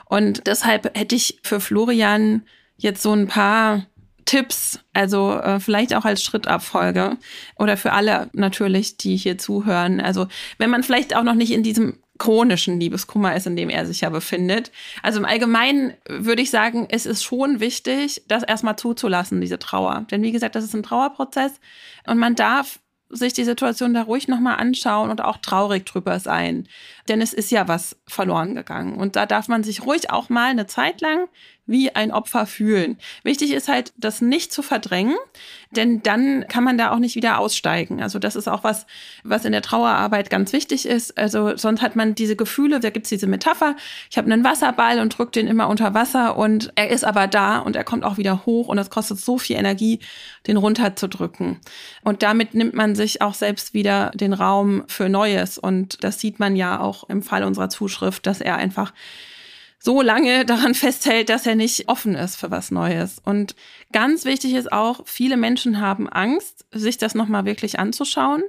Und 0.06 0.46
deshalb 0.46 0.96
hätte 0.96 1.14
ich 1.14 1.38
für 1.42 1.60
Florian 1.60 2.42
jetzt 2.78 3.02
so 3.02 3.12
ein 3.12 3.26
paar 3.26 3.86
Tipps, 4.26 4.80
also 4.92 5.38
äh, 5.38 5.60
vielleicht 5.60 5.94
auch 5.94 6.04
als 6.04 6.22
Schrittabfolge 6.22 7.16
oder 7.56 7.76
für 7.76 7.92
alle 7.92 8.28
natürlich, 8.32 8.96
die 8.96 9.16
hier 9.16 9.38
zuhören. 9.38 10.00
Also 10.00 10.26
wenn 10.58 10.68
man 10.68 10.82
vielleicht 10.82 11.16
auch 11.16 11.22
noch 11.22 11.34
nicht 11.34 11.52
in 11.52 11.62
diesem 11.62 11.98
chronischen 12.18 12.80
Liebeskummer 12.80 13.36
ist, 13.36 13.46
in 13.46 13.56
dem 13.56 13.68
er 13.68 13.86
sich 13.86 14.00
ja 14.00 14.10
befindet. 14.10 14.72
Also 15.02 15.18
im 15.18 15.26
Allgemeinen 15.26 15.94
würde 16.08 16.42
ich 16.42 16.50
sagen, 16.50 16.86
es 16.90 17.06
ist 17.06 17.22
schon 17.22 17.60
wichtig, 17.60 18.22
das 18.26 18.42
erstmal 18.42 18.76
zuzulassen, 18.76 19.40
diese 19.40 19.58
Trauer. 19.58 20.06
Denn 20.10 20.22
wie 20.22 20.32
gesagt, 20.32 20.54
das 20.54 20.64
ist 20.64 20.74
ein 20.74 20.82
Trauerprozess 20.82 21.60
und 22.06 22.18
man 22.18 22.34
darf 22.34 22.78
sich 23.08 23.32
die 23.32 23.44
Situation 23.44 23.94
da 23.94 24.02
ruhig 24.02 24.26
nochmal 24.26 24.56
anschauen 24.56 25.10
und 25.10 25.22
auch 25.22 25.36
traurig 25.36 25.84
drüber 25.86 26.18
sein. 26.18 26.66
Denn 27.08 27.20
es 27.20 27.32
ist 27.32 27.50
ja 27.50 27.68
was 27.68 27.96
verloren 28.08 28.54
gegangen. 28.54 28.96
Und 28.96 29.14
da 29.14 29.26
darf 29.26 29.46
man 29.46 29.62
sich 29.62 29.84
ruhig 29.84 30.10
auch 30.10 30.28
mal 30.28 30.50
eine 30.50 30.66
Zeit 30.66 31.00
lang 31.00 31.28
wie 31.66 31.94
ein 31.94 32.12
Opfer 32.12 32.46
fühlen. 32.46 32.98
Wichtig 33.22 33.52
ist 33.52 33.68
halt, 33.68 33.92
das 33.96 34.20
nicht 34.20 34.52
zu 34.52 34.62
verdrängen, 34.62 35.16
denn 35.70 36.02
dann 36.02 36.46
kann 36.48 36.64
man 36.64 36.78
da 36.78 36.92
auch 36.92 36.98
nicht 36.98 37.16
wieder 37.16 37.38
aussteigen. 37.38 38.02
Also 38.02 38.18
das 38.18 38.36
ist 38.36 38.48
auch 38.48 38.64
was, 38.64 38.86
was 39.24 39.44
in 39.44 39.52
der 39.52 39.62
Trauerarbeit 39.62 40.30
ganz 40.30 40.52
wichtig 40.52 40.86
ist. 40.86 41.18
Also 41.18 41.56
sonst 41.56 41.82
hat 41.82 41.96
man 41.96 42.14
diese 42.14 42.36
Gefühle, 42.36 42.80
da 42.80 42.90
gibt's 42.90 43.08
diese 43.08 43.26
Metapher, 43.26 43.76
ich 44.10 44.16
habe 44.16 44.30
einen 44.30 44.44
Wasserball 44.44 45.00
und 45.00 45.18
drücke 45.18 45.32
den 45.32 45.48
immer 45.48 45.68
unter 45.68 45.92
Wasser 45.92 46.36
und 46.36 46.72
er 46.76 46.90
ist 46.90 47.04
aber 47.04 47.26
da 47.26 47.58
und 47.58 47.76
er 47.76 47.84
kommt 47.84 48.04
auch 48.04 48.16
wieder 48.16 48.46
hoch 48.46 48.68
und 48.68 48.78
es 48.78 48.90
kostet 48.90 49.18
so 49.18 49.38
viel 49.38 49.56
Energie, 49.56 49.98
den 50.46 50.56
runterzudrücken. 50.56 51.58
Und 52.04 52.22
damit 52.22 52.54
nimmt 52.54 52.74
man 52.74 52.94
sich 52.94 53.22
auch 53.22 53.34
selbst 53.34 53.74
wieder 53.74 54.12
den 54.14 54.32
Raum 54.32 54.84
für 54.86 55.08
Neues 55.08 55.58
und 55.58 56.02
das 56.04 56.20
sieht 56.20 56.38
man 56.38 56.54
ja 56.54 56.80
auch 56.80 57.08
im 57.08 57.22
Fall 57.22 57.42
unserer 57.42 57.68
Zuschrift, 57.68 58.26
dass 58.26 58.40
er 58.40 58.56
einfach 58.56 58.92
so 59.86 60.02
lange 60.02 60.44
daran 60.46 60.74
festhält, 60.74 61.30
dass 61.30 61.46
er 61.46 61.54
nicht 61.54 61.88
offen 61.88 62.16
ist 62.16 62.36
für 62.36 62.50
was 62.50 62.70
Neues. 62.70 63.22
Und 63.24 63.54
ganz 63.92 64.24
wichtig 64.24 64.52
ist 64.54 64.72
auch, 64.72 65.00
viele 65.06 65.36
Menschen 65.36 65.80
haben 65.80 66.08
Angst, 66.08 66.66
sich 66.72 66.98
das 66.98 67.14
nochmal 67.14 67.44
wirklich 67.46 67.78
anzuschauen. 67.78 68.42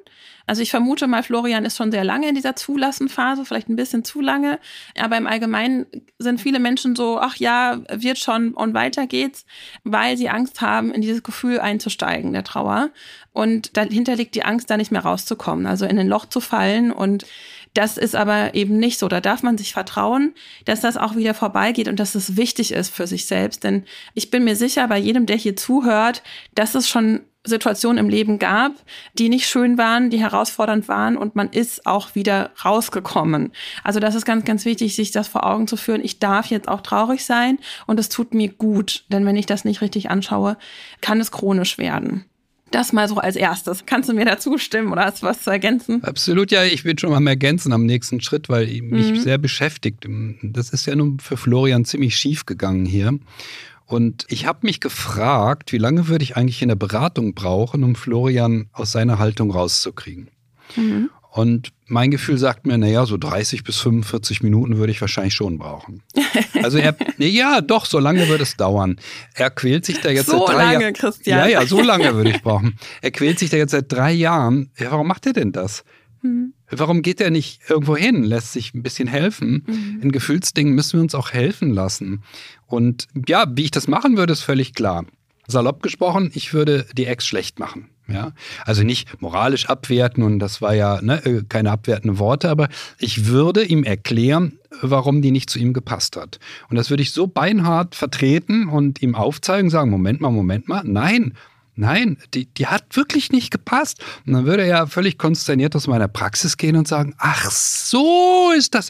Also 0.48 0.62
ich 0.62 0.72
vermute 0.72 1.08
mal, 1.08 1.24
Florian 1.24 1.66
ist 1.66 1.78
schon 1.78 1.92
sehr 1.92 2.04
lange 2.04 2.30
in 2.30 2.36
dieser 2.36 2.56
Zulassenphase, 2.56 3.46
vielleicht 3.46 3.70
ein 3.70 3.76
bisschen 3.76 4.04
zu 4.04 4.20
lange. 4.22 4.60
Aber 4.98 5.18
im 5.18 5.28
Allgemeinen 5.28 5.86
sind 6.18 6.42
viele 6.42 6.60
Menschen 6.60 6.96
so, 6.96 7.20
ach 7.20 7.36
ja, 7.36 7.82
wird 7.92 8.18
schon 8.18 8.54
und 8.54 8.74
weiter 8.74 9.06
geht's, 9.08 9.46
weil 9.84 10.18
sie 10.18 10.30
Angst 10.30 10.62
haben, 10.62 10.92
in 10.92 11.02
dieses 11.02 11.22
Gefühl 11.22 11.60
einzusteigen, 11.60 12.34
der 12.34 12.46
Trauer. 12.46 12.90
Und 13.34 13.78
dahinter 13.78 14.16
liegt 14.16 14.34
die 14.34 14.44
Angst, 14.44 14.72
da 14.72 14.78
nicht 14.78 14.92
mehr 14.92 15.04
rauszukommen, 15.04 15.68
also 15.68 15.86
in 15.86 16.00
ein 16.00 16.08
Loch 16.08 16.26
zu 16.26 16.40
fallen 16.40 16.92
und 16.92 17.26
das 17.74 17.98
ist 17.98 18.16
aber 18.16 18.56
eben 18.56 18.78
nicht 18.80 19.00
so. 19.00 19.08
Da 19.08 19.22
darf 19.22 19.44
man 19.44 19.58
sich 19.58 19.74
vertrauen, 19.74 20.34
dass 20.66 20.82
das 20.82 20.98
auch 20.98 21.16
wieder 21.16 21.34
vorbeigeht 21.34 21.88
und 21.88 22.00
dass 22.00 22.16
es 22.16 22.38
wichtig 22.38 22.72
ist 22.72 22.94
für 22.94 23.08
sich 23.08 23.26
selbst. 23.26 23.64
Denn 23.64 23.84
ich 24.14 24.32
bin 24.32 24.44
mir 24.44 24.56
sicher, 24.56 24.88
bei 24.88 24.98
jedem, 24.98 25.26
der 25.26 25.38
hier 25.38 25.56
zuhört, 25.56 26.24
dass 26.56 26.76
es 26.76 26.90
schon 26.90 27.22
Situationen 27.48 27.98
im 27.98 28.10
Leben 28.10 28.40
gab, 28.40 28.74
die 29.14 29.30
nicht 29.30 29.48
schön 29.48 29.78
waren, 29.78 30.10
die 30.10 30.20
herausfordernd 30.20 30.88
waren 30.88 31.18
und 31.18 31.36
man 31.36 31.50
ist 31.50 31.86
auch 31.86 32.14
wieder 32.14 32.52
rausgekommen. 32.64 33.52
Also 33.84 34.00
das 34.00 34.16
ist 34.16 34.26
ganz, 34.26 34.46
ganz 34.46 34.66
wichtig, 34.66 34.96
sich 34.96 35.12
das 35.12 35.28
vor 35.28 35.46
Augen 35.46 35.68
zu 35.68 35.78
führen. 35.78 36.04
Ich 36.04 36.20
darf 36.20 36.48
jetzt 36.48 36.68
auch 36.68 36.82
traurig 36.82 37.26
sein 37.26 37.60
und 37.86 38.00
es 38.00 38.10
tut 38.10 38.34
mir 38.34 38.50
gut, 38.50 39.06
denn 39.10 39.26
wenn 39.26 39.38
ich 39.38 39.46
das 39.46 39.66
nicht 39.66 39.82
richtig 39.82 40.10
anschaue, 40.10 40.58
kann 41.02 41.20
es 41.20 41.32
chronisch 41.32 41.78
werden. 41.78 42.26
Das 42.72 42.92
mal 42.92 43.08
so 43.08 43.16
als 43.18 43.36
erstes. 43.36 43.86
Kannst 43.86 44.10
du 44.10 44.14
mir 44.14 44.26
dazu 44.26 44.58
stimmen 44.58 44.92
oder 44.92 45.06
hast 45.06 45.22
du 45.22 45.28
was 45.28 45.44
zu 45.44 45.50
ergänzen? 45.50 46.04
Absolut, 46.04 46.52
ja. 46.52 46.64
Ich 46.64 46.84
will 46.84 46.98
schon 47.00 47.12
mal 47.12 47.26
ergänzen 47.28 47.72
am 47.72 47.86
nächsten 47.86 48.20
Schritt, 48.22 48.50
weil 48.50 48.68
mich 48.82 49.12
mhm. 49.12 49.20
sehr 49.20 49.38
beschäftigt. 49.38 50.06
Das 50.42 50.72
ist 50.72 50.86
ja 50.86 50.96
nun 50.96 51.20
für 51.20 51.38
Florian 51.38 51.86
ziemlich 51.86 52.18
schief 52.18 52.46
gegangen 52.46 52.86
hier. 52.86 53.18
Und 53.86 54.26
ich 54.28 54.46
habe 54.46 54.60
mich 54.64 54.82
gefragt, 54.82 55.72
wie 55.72 55.78
lange 55.78 56.10
würde 56.10 56.24
ich 56.24 56.36
eigentlich 56.36 56.62
in 56.62 56.68
der 56.68 56.76
Beratung 56.76 57.34
brauchen, 57.34 57.86
um 57.86 57.96
Florian 57.96 58.68
aus 58.74 58.92
seiner 58.92 59.18
Haltung 59.18 59.50
rauszukriegen? 59.50 60.28
Mhm. 60.76 61.10
Und 61.38 61.72
mein 61.86 62.12
Gefühl 62.12 62.38
sagt 62.38 62.66
mir, 62.66 62.78
naja, 62.78 63.06
so 63.06 63.18
30 63.18 63.64
bis 63.64 63.78
45 63.78 64.44
Minuten 64.44 64.78
würde 64.78 64.92
ich 64.92 65.02
wahrscheinlich 65.02 65.34
schon 65.34 65.58
brauchen. 65.58 66.04
Also 66.64 66.80
er, 66.80 66.96
nee, 67.18 67.30
ja, 67.30 67.62
doch, 67.62 67.86
so 67.86 68.00
lange 68.00 68.28
würde 68.28 68.44
es 68.44 68.58
dauern. 68.58 69.00
Er 69.36 69.50
quält 69.52 69.86
sich 69.86 70.02
da 70.02 70.10
jetzt 70.10 70.26
so 70.26 70.46
seit 70.46 70.56
drei 70.56 70.64
Jahren. 70.64 70.74
So 70.74 70.80
lange, 70.80 70.94
Christian. 70.94 71.40
Ja, 71.40 71.48
ja, 71.48 71.66
so 71.66 71.82
lange 71.82 72.16
würde 72.16 72.30
ich 72.32 72.42
brauchen. 72.42 72.78
Er 73.02 73.12
quält 73.12 73.40
sich 73.40 73.50
da 73.50 73.58
jetzt 73.58 73.72
seit 73.72 73.92
drei 73.92 74.12
Jahren. 74.12 74.72
Ja, 74.78 74.92
warum 74.92 75.08
macht 75.08 75.26
er 75.28 75.34
denn 75.34 75.52
das? 75.52 75.84
Mhm. 76.22 76.54
Warum 76.70 77.02
geht 77.02 77.22
er 77.22 77.30
nicht 77.30 77.62
irgendwo 77.70 77.96
hin, 77.96 78.24
lässt 78.24 78.54
sich 78.54 78.74
ein 78.74 78.84
bisschen 78.84 79.08
helfen? 79.08 79.64
Mhm. 79.68 80.00
In 80.02 80.12
Gefühlsdingen 80.12 80.74
müssen 80.74 80.94
wir 80.94 81.02
uns 81.02 81.16
auch 81.16 81.32
helfen 81.32 81.72
lassen. 81.74 82.24
Und 82.66 83.08
ja, 83.28 83.46
wie 83.50 83.66
ich 83.66 83.72
das 83.72 83.88
machen 83.88 84.18
würde, 84.18 84.34
ist 84.34 84.42
völlig 84.42 84.74
klar. 84.74 85.06
Salopp 85.48 85.82
gesprochen, 85.82 86.32
ich 86.34 86.54
würde 86.54 86.86
die 86.94 87.06
Ex 87.06 87.26
schlecht 87.26 87.60
machen. 87.60 87.90
Ja, 88.08 88.32
also 88.66 88.84
nicht 88.84 89.22
moralisch 89.22 89.68
abwerten 89.68 90.24
und 90.24 90.40
das 90.40 90.62
war 90.62 90.74
ja 90.74 91.02
ne, 91.02 91.26
äh, 91.26 91.44
keine 91.50 91.72
abwertenden 91.72 92.20
Worte, 92.20 92.50
aber 92.50 92.70
ich 93.00 93.26
würde 93.26 93.64
ihm 93.64 93.84
erklären, 93.84 94.60
warum 94.82 95.22
die 95.22 95.32
nicht 95.32 95.50
zu 95.50 95.60
ihm 95.60 95.74
gepasst 95.74 96.16
hat. 96.16 96.40
Und 96.70 96.78
das 96.78 96.90
würde 96.90 97.04
ich 97.04 97.12
so 97.12 97.28
beinhart 97.28 97.96
vertreten 97.96 98.70
und 98.70 99.02
ihm 99.02 99.14
aufzeigen, 99.14 99.70
sagen, 99.70 99.90
Moment 99.90 100.22
mal, 100.22 100.32
Moment 100.32 100.70
mal, 100.70 100.84
nein, 100.86 101.34
Nein, 101.80 102.18
die, 102.34 102.48
die 102.48 102.66
hat 102.66 102.96
wirklich 102.96 103.32
nicht 103.32 103.52
gepasst. 103.52 104.04
Und 104.26 104.34
dann 104.34 104.46
würde 104.46 104.66
er 104.66 104.88
völlig 104.88 105.20
konsterniert 105.20 105.76
aus 105.76 105.86
meiner 105.86 106.08
Praxis 106.08 106.58
gehen 106.58 106.76
und 106.76 106.88
sagen, 106.88 107.14
ach 107.20 107.52
so 107.52 108.52
ist 108.58 108.74
das. 108.74 108.90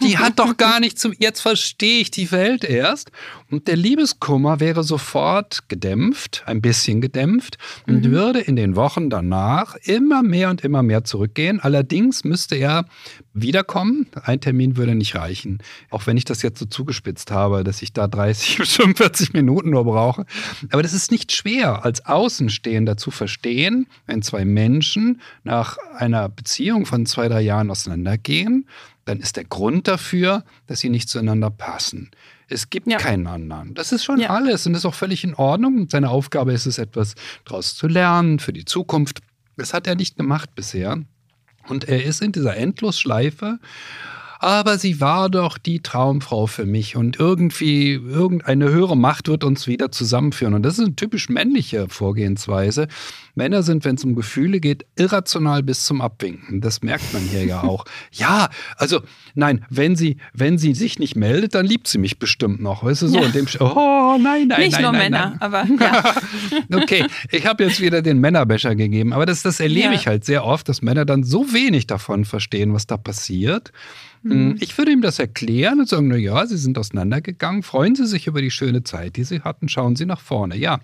Die 0.00 0.18
hat 0.18 0.38
doch 0.38 0.56
gar 0.56 0.78
nicht 0.80 1.00
zum, 1.00 1.12
jetzt 1.18 1.40
verstehe 1.40 2.00
ich 2.00 2.12
die 2.12 2.30
Welt 2.30 2.62
erst. 2.62 3.10
Und 3.50 3.66
der 3.66 3.76
Liebeskummer 3.76 4.60
wäre 4.60 4.84
sofort 4.84 5.68
gedämpft, 5.68 6.42
ein 6.44 6.60
bisschen 6.60 7.00
gedämpft 7.00 7.56
und 7.86 8.04
mhm. 8.04 8.10
würde 8.10 8.40
in 8.40 8.56
den 8.56 8.76
Wochen 8.76 9.08
danach 9.08 9.74
immer 9.76 10.22
mehr 10.22 10.50
und 10.50 10.62
immer 10.62 10.82
mehr 10.82 11.04
zurückgehen. 11.04 11.58
Allerdings 11.58 12.24
müsste 12.24 12.56
er 12.56 12.84
wiederkommen. 13.32 14.06
Ein 14.22 14.42
Termin 14.42 14.76
würde 14.76 14.94
nicht 14.94 15.14
reichen. 15.14 15.58
Auch 15.88 16.06
wenn 16.06 16.18
ich 16.18 16.26
das 16.26 16.42
jetzt 16.42 16.58
so 16.58 16.66
zugespitzt 16.66 17.30
habe, 17.30 17.64
dass 17.64 17.80
ich 17.80 17.94
da 17.94 18.06
30 18.06 18.58
bis 18.58 18.76
45 18.76 19.32
Minuten 19.32 19.70
nur 19.70 19.84
brauche. 19.84 20.26
Aber 20.70 20.82
das 20.82 20.92
ist 20.92 21.10
nicht 21.10 21.32
schwer 21.32 21.86
als 21.86 22.04
Außenstehender 22.04 22.98
zu 22.98 23.10
verstehen, 23.10 23.86
wenn 24.06 24.20
zwei 24.20 24.44
Menschen 24.44 25.22
nach 25.42 25.78
einer 25.96 26.28
Beziehung 26.28 26.84
von 26.84 27.06
zwei, 27.06 27.28
drei 27.28 27.40
Jahren 27.40 27.70
auseinandergehen, 27.70 28.66
dann 29.06 29.20
ist 29.20 29.36
der 29.36 29.44
Grund 29.44 29.88
dafür, 29.88 30.44
dass 30.66 30.80
sie 30.80 30.90
nicht 30.90 31.08
zueinander 31.08 31.48
passen. 31.48 32.10
Es 32.48 32.70
gibt 32.70 32.90
ja. 32.90 32.96
keinen 32.98 33.26
anderen. 33.26 33.74
Das 33.74 33.92
ist 33.92 34.04
schon 34.04 34.20
ja. 34.20 34.30
alles 34.30 34.66
und 34.66 34.74
ist 34.74 34.86
auch 34.86 34.94
völlig 34.94 35.22
in 35.22 35.34
Ordnung. 35.34 35.88
Seine 35.90 36.10
Aufgabe 36.10 36.52
ist 36.52 36.66
es, 36.66 36.78
etwas 36.78 37.14
daraus 37.44 37.76
zu 37.76 37.86
lernen 37.86 38.38
für 38.38 38.52
die 38.52 38.64
Zukunft. 38.64 39.20
Das 39.56 39.74
hat 39.74 39.86
er 39.86 39.94
nicht 39.94 40.16
gemacht 40.16 40.54
bisher. 40.54 40.98
Und 41.68 41.84
er 41.84 42.04
ist 42.04 42.22
in 42.22 42.32
dieser 42.32 42.56
Endlosschleife 42.56 43.58
aber 44.38 44.78
sie 44.78 45.00
war 45.00 45.28
doch 45.28 45.58
die 45.58 45.80
Traumfrau 45.80 46.46
für 46.46 46.66
mich 46.66 46.96
und 46.96 47.18
irgendwie 47.18 47.92
irgendeine 47.92 48.70
höhere 48.70 48.96
Macht 48.96 49.28
wird 49.28 49.44
uns 49.44 49.66
wieder 49.66 49.90
zusammenführen. 49.90 50.54
Und 50.54 50.62
das 50.62 50.78
ist 50.78 50.84
eine 50.84 50.96
typisch 50.96 51.28
männliche 51.28 51.88
Vorgehensweise. 51.88 52.88
Männer 53.34 53.62
sind, 53.62 53.84
wenn 53.84 53.94
es 53.94 54.04
um 54.04 54.14
Gefühle 54.14 54.60
geht, 54.60 54.84
irrational 54.96 55.62
bis 55.62 55.84
zum 55.84 56.00
Abwinken. 56.00 56.60
Das 56.60 56.82
merkt 56.82 57.12
man 57.12 57.22
hier 57.22 57.44
ja 57.44 57.62
auch. 57.62 57.84
Ja, 58.12 58.50
also 58.76 59.00
nein, 59.34 59.64
wenn 59.70 59.96
sie, 59.96 60.18
wenn 60.34 60.58
sie 60.58 60.74
sich 60.74 60.98
nicht 60.98 61.16
meldet, 61.16 61.54
dann 61.54 61.64
liebt 61.64 61.88
sie 61.88 61.98
mich 61.98 62.18
bestimmt 62.18 62.60
noch. 62.60 62.84
Weißt 62.84 63.02
du 63.02 63.08
so? 63.08 63.18
Ja. 63.18 63.26
In 63.26 63.32
dem, 63.32 63.46
oh 63.60 64.18
nein, 64.20 64.48
nein, 64.48 64.60
nicht 64.60 64.72
nein. 64.72 64.82
nur 64.82 64.92
nein, 64.92 65.10
Männer, 65.10 65.30
nein. 65.30 65.40
aber 65.40 65.64
ja. 65.80 66.82
okay, 66.82 67.06
ich 67.30 67.46
habe 67.46 67.64
jetzt 67.64 67.80
wieder 67.80 68.02
den 68.02 68.18
Männerbecher 68.18 68.74
gegeben, 68.74 69.12
aber 69.12 69.26
das, 69.26 69.42
das 69.42 69.60
erlebe 69.60 69.86
ja. 69.88 69.92
ich 69.92 70.06
halt 70.06 70.24
sehr 70.24 70.44
oft, 70.44 70.68
dass 70.68 70.82
Männer 70.82 71.04
dann 71.04 71.24
so 71.24 71.52
wenig 71.52 71.86
davon 71.86 72.24
verstehen, 72.24 72.74
was 72.74 72.86
da 72.86 72.96
passiert. 72.96 73.72
Mhm. 74.22 74.56
Ich 74.60 74.76
würde 74.76 74.92
ihm 74.92 75.02
das 75.02 75.18
erklären 75.18 75.80
und 75.80 75.88
sagen, 75.88 76.08
na 76.08 76.16
ja, 76.16 76.46
Sie 76.46 76.56
sind 76.56 76.78
auseinandergegangen, 76.78 77.62
freuen 77.62 77.94
Sie 77.94 78.06
sich 78.06 78.26
über 78.26 78.40
die 78.40 78.50
schöne 78.50 78.82
Zeit, 78.82 79.16
die 79.16 79.24
Sie 79.24 79.40
hatten, 79.40 79.68
schauen 79.68 79.96
Sie 79.96 80.06
nach 80.06 80.20
vorne. 80.20 80.56
Ja, 80.56 80.74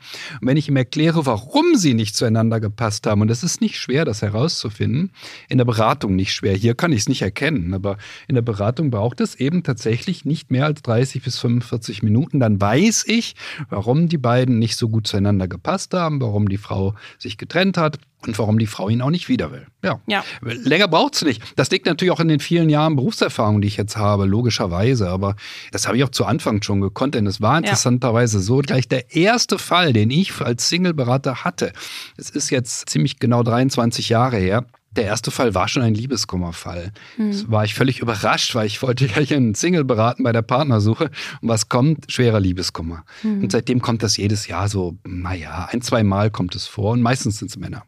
und 0.40 0.48
wenn 0.48 0.56
ich 0.56 0.68
ihm 0.68 0.76
erkläre, 0.76 1.26
warum 1.26 1.76
Sie 1.76 1.94
nicht 1.94 2.16
zueinander 2.16 2.60
gepasst 2.60 3.06
haben, 3.06 3.20
und 3.20 3.30
es 3.30 3.42
ist 3.42 3.60
nicht 3.60 3.78
schwer, 3.78 4.04
das 4.04 4.22
herauszufinden, 4.22 5.10
in 5.48 5.58
der 5.58 5.64
Beratung 5.64 6.16
nicht 6.16 6.32
schwer, 6.32 6.54
hier 6.54 6.74
kann 6.74 6.92
ich 6.92 7.00
es 7.00 7.08
nicht 7.08 7.22
erkennen, 7.22 7.74
aber 7.74 7.98
in 8.28 8.34
der 8.34 8.42
Beratung 8.42 8.90
braucht 8.90 9.20
es 9.20 9.34
eben 9.34 9.62
tatsächlich 9.62 10.24
nicht 10.24 10.50
mehr 10.50 10.66
als 10.66 10.82
30 10.82 11.22
bis 11.22 11.38
45 11.38 12.02
Minuten, 12.02 12.40
dann 12.40 12.60
weiß 12.60 13.04
ich, 13.06 13.34
warum 13.68 14.08
die 14.08 14.18
beiden 14.18 14.58
nicht 14.58 14.76
so 14.76 14.88
gut 14.88 15.06
zueinander 15.06 15.48
gepasst 15.48 15.94
haben, 15.94 16.20
warum 16.20 16.48
die 16.48 16.58
Frau 16.58 16.94
sich 17.18 17.38
getrennt 17.38 17.76
hat, 17.76 17.98
und 18.26 18.38
warum 18.38 18.58
die 18.58 18.66
Frau 18.66 18.88
ihn 18.88 19.02
auch 19.02 19.10
nicht 19.10 19.28
wieder 19.28 19.52
will. 19.52 19.66
Ja. 19.82 20.00
Ja. 20.06 20.24
Länger 20.42 20.88
braucht 20.88 21.14
es 21.16 21.22
nicht. 21.22 21.42
Das 21.56 21.70
liegt 21.70 21.86
natürlich 21.86 22.12
auch 22.12 22.20
in 22.20 22.28
den 22.28 22.40
vielen 22.40 22.68
Jahren 22.68 22.96
Berufserfahrung, 22.96 23.60
die 23.60 23.68
ich 23.68 23.76
jetzt 23.76 23.96
habe, 23.96 24.26
logischerweise. 24.26 25.08
Aber 25.08 25.36
das 25.72 25.86
habe 25.86 25.96
ich 25.96 26.04
auch 26.04 26.10
zu 26.10 26.24
Anfang 26.24 26.62
schon 26.62 26.80
gekonnt, 26.80 27.14
denn 27.14 27.26
es 27.26 27.40
war 27.40 27.58
interessanterweise 27.58 28.40
so, 28.40 28.58
gleich 28.58 28.88
der 28.88 29.14
erste 29.14 29.58
Fall, 29.58 29.92
den 29.92 30.10
ich 30.10 30.40
als 30.40 30.68
Singleberater 30.68 31.44
hatte, 31.44 31.72
es 32.16 32.30
ist 32.30 32.50
jetzt 32.50 32.88
ziemlich 32.88 33.18
genau 33.18 33.42
23 33.42 34.08
Jahre 34.08 34.36
her, 34.36 34.66
der 34.96 35.04
erste 35.04 35.30
Fall 35.30 35.54
war 35.54 35.68
schon 35.68 35.82
ein 35.82 35.94
Liebeskummerfall. 35.94 36.92
Mhm. 37.16 37.30
Das 37.30 37.50
war 37.50 37.64
ich 37.64 37.74
völlig 37.74 38.00
überrascht, 38.00 38.54
weil 38.54 38.66
ich 38.66 38.82
wollte 38.82 39.06
ja 39.06 39.18
hier 39.18 39.36
einen 39.36 39.54
Single 39.54 39.84
beraten 39.84 40.22
bei 40.22 40.32
der 40.32 40.42
Partnersuche. 40.42 41.10
Und 41.40 41.48
was 41.48 41.68
kommt? 41.68 42.10
Schwerer 42.10 42.40
Liebeskummer. 42.40 43.04
Mhm. 43.22 43.44
Und 43.44 43.52
seitdem 43.52 43.80
kommt 43.82 44.02
das 44.02 44.16
jedes 44.16 44.46
Jahr 44.46 44.68
so, 44.68 44.96
naja, 45.04 45.68
ein, 45.70 45.82
zwei 45.82 46.04
Mal 46.04 46.30
kommt 46.30 46.54
es 46.54 46.66
vor 46.66 46.92
und 46.92 47.02
meistens 47.02 47.38
sind 47.38 47.50
es 47.50 47.56
Männer. 47.56 47.84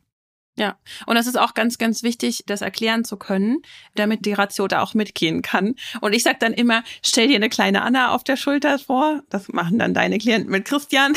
Ja, 0.59 0.79
und 1.05 1.17
das 1.17 1.27
ist 1.27 1.39
auch 1.39 1.53
ganz, 1.53 1.77
ganz 1.77 2.03
wichtig, 2.03 2.45
das 2.47 2.63
erklären 2.63 3.05
zu 3.05 3.19
können, 3.19 3.59
damit 3.95 4.25
die 4.25 4.33
Ratio 4.33 4.67
da 4.67 4.81
auch 4.81 4.95
mitgehen 4.95 5.43
kann. 5.43 5.75
Und 6.01 6.15
ich 6.15 6.23
sage 6.23 6.39
dann 6.41 6.55
immer, 6.55 6.83
stell 7.03 7.29
dir 7.29 7.37
eine 7.37 7.51
kleine 7.51 7.83
Anna 7.83 8.15
auf 8.15 8.25
der 8.25 8.39
Schulter 8.39 8.79
vor, 8.79 9.23
das 9.29 9.49
machen 9.49 9.79
dann 9.79 9.93
deine 9.93 10.17
Klienten 10.17 10.51
mit 10.51 10.65
Christian 10.65 11.13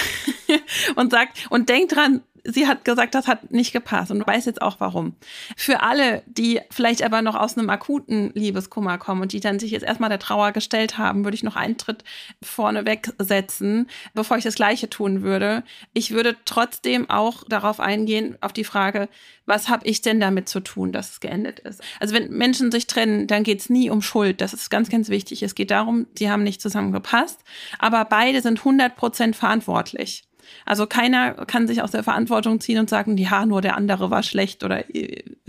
und 0.95 1.11
sagt, 1.11 1.47
und 1.49 1.69
denk 1.69 1.89
dran, 1.89 2.21
sie 2.43 2.67
hat 2.67 2.85
gesagt, 2.85 3.15
das 3.15 3.27
hat 3.27 3.51
nicht 3.51 3.73
gepasst 3.73 4.11
und 4.11 4.25
weiß 4.25 4.45
jetzt 4.45 4.61
auch 4.61 4.77
warum. 4.79 5.15
Für 5.55 5.81
alle, 5.81 6.23
die 6.25 6.59
vielleicht 6.69 7.03
aber 7.03 7.21
noch 7.21 7.35
aus 7.35 7.57
einem 7.57 7.69
akuten 7.69 8.31
Liebeskummer 8.33 8.97
kommen 8.97 9.21
und 9.21 9.33
die 9.33 9.39
dann 9.39 9.59
sich 9.59 9.71
jetzt 9.71 9.83
erstmal 9.83 10.09
der 10.09 10.19
Trauer 10.19 10.51
gestellt 10.51 10.97
haben, 10.97 11.23
würde 11.23 11.35
ich 11.35 11.43
noch 11.43 11.55
einen 11.55 11.77
Tritt 11.77 12.03
vorneweg 12.41 13.13
setzen, 13.17 13.89
bevor 14.13 14.37
ich 14.37 14.43
das 14.43 14.55
Gleiche 14.55 14.89
tun 14.89 15.21
würde. 15.21 15.63
Ich 15.93 16.11
würde 16.11 16.35
trotzdem 16.45 17.09
auch 17.09 17.43
darauf 17.47 17.79
eingehen, 17.79 18.37
auf 18.41 18.53
die 18.53 18.63
Frage, 18.63 19.09
was 19.45 19.67
habe 19.67 19.87
ich 19.87 20.01
denn 20.01 20.19
damit 20.19 20.47
zu 20.47 20.59
tun, 20.59 20.91
dass 20.91 21.11
es 21.11 21.19
geendet 21.19 21.59
ist? 21.59 21.81
Also 21.99 22.13
wenn 22.13 22.29
Menschen 22.29 22.71
sich 22.71 22.85
trennen, 22.87 23.25
dann 23.27 23.43
geht 23.43 23.59
es 23.61 23.69
nie 23.69 23.89
um 23.89 24.01
Schuld. 24.01 24.41
Das 24.41 24.53
ist 24.53 24.69
ganz, 24.69 24.89
ganz 24.89 25.09
wichtig. 25.09 25.41
Es 25.41 25.55
geht 25.55 25.71
darum, 25.71 26.05
sie 26.17 26.29
haben 26.29 26.43
nicht 26.43 26.61
zusammengepasst, 26.61 27.39
aber 27.79 28.05
beide 28.05 28.41
sind 28.41 28.59
100 28.59 28.95
Prozent 28.95 29.35
verantwortlich. 29.35 30.28
Also 30.65 30.87
keiner 30.87 31.33
kann 31.45 31.67
sich 31.67 31.81
aus 31.81 31.91
der 31.91 32.03
Verantwortung 32.03 32.59
ziehen 32.59 32.79
und 32.79 32.89
sagen, 32.89 33.17
ja, 33.17 33.45
nur 33.45 33.61
der 33.61 33.75
andere 33.75 34.11
war 34.11 34.23
schlecht 34.23 34.63
oder 34.63 34.83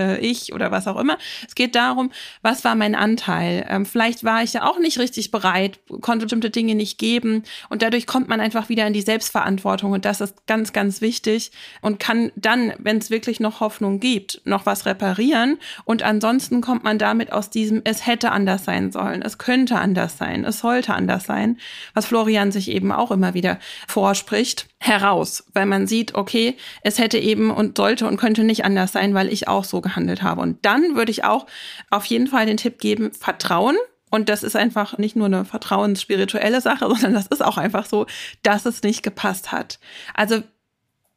äh, 0.00 0.19
ich 0.19 0.52
oder 0.52 0.71
was 0.71 0.87
auch 0.87 0.99
immer. 0.99 1.19
Es 1.47 1.54
geht 1.54 1.75
darum, 1.75 2.11
was 2.42 2.64
war 2.64 2.75
mein 2.75 2.95
Anteil? 2.95 3.66
Ähm, 3.69 3.87
vielleicht 3.87 4.25
war 4.25 4.42
ich 4.42 4.54
ja 4.54 4.64
auch 4.64 4.78
nicht 4.78 4.99
richtig 4.99 5.30
bereit, 5.30 5.78
konnte 6.00 6.26
bestimmte 6.26 6.50
Dinge 6.50 6.75
nicht 6.75 6.99
geben 6.99 7.42
und 7.69 7.83
dadurch 7.83 8.07
kommt 8.07 8.28
man 8.28 8.40
einfach 8.40 8.69
wieder 8.69 8.87
in 8.87 8.92
die 8.92 9.02
Selbstverantwortung 9.02 9.92
und 9.92 10.04
das 10.04 10.21
ist 10.21 10.47
ganz, 10.47 10.73
ganz 10.73 11.00
wichtig 11.00 11.52
und 11.80 12.00
kann 12.00 12.33
dann, 12.37 12.73
wenn 12.78 12.99
es 12.99 13.11
wirklich 13.11 13.40
noch 13.40 13.61
Hoffnung 13.61 14.00
gibt, 14.00 14.40
noch 14.45 14.66
was 14.66 14.87
reparieren 14.87 15.59
und 15.85 16.02
ansonsten 16.02 16.61
kommt 16.61 16.85
man 16.85 16.99
damit 16.99 17.33
aus 17.33 17.50
diesem, 17.50 17.83
es 17.85 18.07
hätte 18.07 18.33
anders 18.33 18.64
sein 18.64 18.92
sollen, 18.92 19.23
es 19.23 19.38
könnte 19.38 19.76
anders 19.76 20.16
sein, 20.16 20.45
es 20.45 20.61
sollte 20.61 20.95
anders 20.95 21.25
sein, 21.25 21.59
was 21.95 22.07
Florian 22.07 22.52
sich 22.52 22.71
eben 22.71 22.92
auch 22.92 23.11
immer 23.11 23.35
wieder 23.35 23.59
vorspricht 23.87 24.66
heraus, 24.91 25.45
weil 25.55 25.65
man 25.65 25.87
sieht, 25.87 26.15
okay, 26.15 26.57
es 26.83 26.99
hätte 26.99 27.19
eben 27.19 27.51
und 27.51 27.79
sollte 27.79 28.07
und 28.07 28.19
könnte 28.19 28.45
nicht 28.45 28.65
anders 28.65 28.93
sein, 28.93 29.15
weil 29.15 29.33
ich 29.33 29.49
auch 29.49 29.65
so 29.65 29.81
gehandelt 29.81 30.23
habe. 30.23 30.43
Und 30.43 30.67
dann 30.67 30.97
würde 30.97 31.13
ich 31.13 31.25
auch 31.25 31.47
auf 31.89 32.05
jeden 32.05 32.27
Fall 32.27 32.45
den 32.45 32.59
Tipp 32.59 32.79
geben, 32.79 33.13
Vertrauen. 33.13 33.77
Und 34.11 34.29
das 34.29 34.43
ist 34.43 34.57
einfach 34.57 34.99
nicht 34.99 35.15
nur 35.15 35.27
eine 35.27 35.45
vertrauensspirituelle 35.45 36.61
Sache, 36.61 36.87
sondern 36.89 37.15
das 37.15 37.29
ist 37.29 37.43
auch 37.43 37.57
einfach 37.57 37.87
so, 37.87 38.07
dass 38.43 38.67
es 38.67 38.83
nicht 38.83 39.03
gepasst 39.03 39.53
hat. 39.53 39.79
Also 40.13 40.43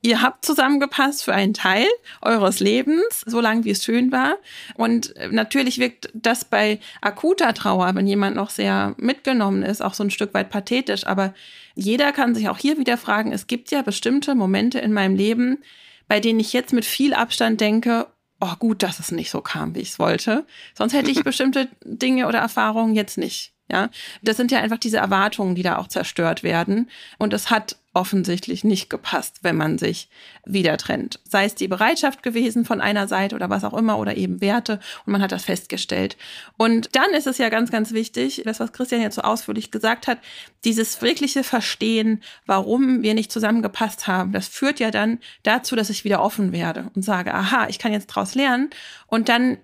ihr 0.04 0.22
habt 0.22 0.46
zusammengepasst 0.46 1.24
für 1.24 1.34
einen 1.34 1.54
Teil 1.54 1.88
eures 2.22 2.60
Lebens, 2.60 3.24
so 3.26 3.40
lange 3.40 3.64
wie 3.64 3.72
es 3.72 3.84
schön 3.84 4.12
war. 4.12 4.36
Und 4.76 5.14
natürlich 5.32 5.80
wirkt 5.80 6.10
das 6.14 6.46
bei 6.46 6.80
akuter 7.02 7.54
Trauer, 7.54 7.96
wenn 7.96 8.06
jemand 8.06 8.36
noch 8.36 8.50
sehr 8.50 8.94
mitgenommen 8.98 9.64
ist, 9.64 9.82
auch 9.82 9.94
so 9.94 10.04
ein 10.04 10.12
Stück 10.12 10.34
weit 10.34 10.50
pathetisch. 10.50 11.08
Aber 11.08 11.34
jeder 11.74 12.12
kann 12.12 12.36
sich 12.36 12.50
auch 12.50 12.58
hier 12.58 12.78
wieder 12.78 12.98
fragen, 12.98 13.32
es 13.32 13.48
gibt 13.48 13.72
ja 13.72 13.82
bestimmte 13.82 14.36
Momente 14.36 14.78
in 14.80 14.94
meinem 14.94 15.16
Leben, 15.16 15.64
bei 16.08 16.20
denen 16.20 16.42
ich 16.42 16.54
jetzt 16.54 16.74
mit 16.74 16.86
viel 16.86 17.14
Abstand 17.14 17.62
denke, 17.62 18.08
oh 18.42 18.56
gut, 18.60 18.84
dass 18.84 19.00
es 19.00 19.12
nicht 19.12 19.32
so 19.32 19.40
kam, 19.40 19.74
wie 19.74 19.80
ich 19.80 19.92
es 19.92 20.00
wollte. 20.00 20.46
Sonst 20.74 20.94
hätte 20.94 21.12
ich 21.12 21.24
bestimmte 21.24 21.70
Dinge 21.86 22.28
oder 22.28 22.40
Erfahrungen 22.40 22.94
jetzt 22.94 23.18
nicht. 23.18 23.54
Ja, 23.72 23.90
das 24.22 24.36
sind 24.36 24.52
ja 24.52 24.60
einfach 24.60 24.78
diese 24.78 24.98
Erwartungen, 24.98 25.56
die 25.56 25.64
da 25.64 25.78
auch 25.78 25.88
zerstört 25.88 26.44
werden. 26.44 26.90
Und 27.18 27.32
es 27.32 27.50
hat 27.50 27.78
offensichtlich 27.94 28.64
nicht 28.64 28.90
gepasst, 28.90 29.40
wenn 29.44 29.56
man 29.56 29.78
sich 29.78 30.10
wieder 30.46 30.78
trennt. 30.78 31.20
Sei 31.24 31.46
es 31.46 31.56
die 31.56 31.68
Bereitschaft 31.68 32.24
gewesen 32.24 32.66
von 32.66 32.82
einer 32.82 33.08
Seite 33.08 33.36
oder 33.36 33.50
was 33.50 33.64
auch 33.64 33.74
immer 33.74 34.00
oder 34.00 34.18
eben 34.18 34.42
Werte 34.42 34.80
und 35.06 35.12
man 35.12 35.22
hat 35.22 35.32
das 35.32 35.46
festgestellt. 35.46 36.18
Und 36.58 36.96
dann 36.96 37.12
ist 37.12 37.28
es 37.28 37.38
ja 37.38 37.50
ganz, 37.50 37.72
ganz 37.72 37.94
wichtig, 37.94 38.42
das, 38.46 38.60
was 38.60 38.74
Christian 38.74 39.02
jetzt 39.02 39.16
so 39.16 39.22
ausführlich 39.22 39.70
gesagt 39.70 40.08
hat, 40.08 40.20
dieses 40.66 41.02
wirkliche 41.02 41.44
Verstehen, 41.44 42.24
warum 42.46 43.04
wir 43.04 43.14
nicht 43.14 43.32
zusammengepasst 43.32 44.08
haben, 44.08 44.32
das 44.32 44.48
führt 44.48 44.80
ja 44.80 44.90
dann 44.90 45.20
dazu, 45.44 45.76
dass 45.76 45.90
ich 45.90 46.04
wieder 46.04 46.22
offen 46.22 46.52
werde 46.52 46.90
und 46.96 47.04
sage, 47.04 47.34
aha, 47.34 47.68
ich 47.70 47.78
kann 47.78 47.94
jetzt 47.94 48.08
draus 48.08 48.34
lernen 48.34 48.72
und 49.08 49.30
dann 49.30 49.58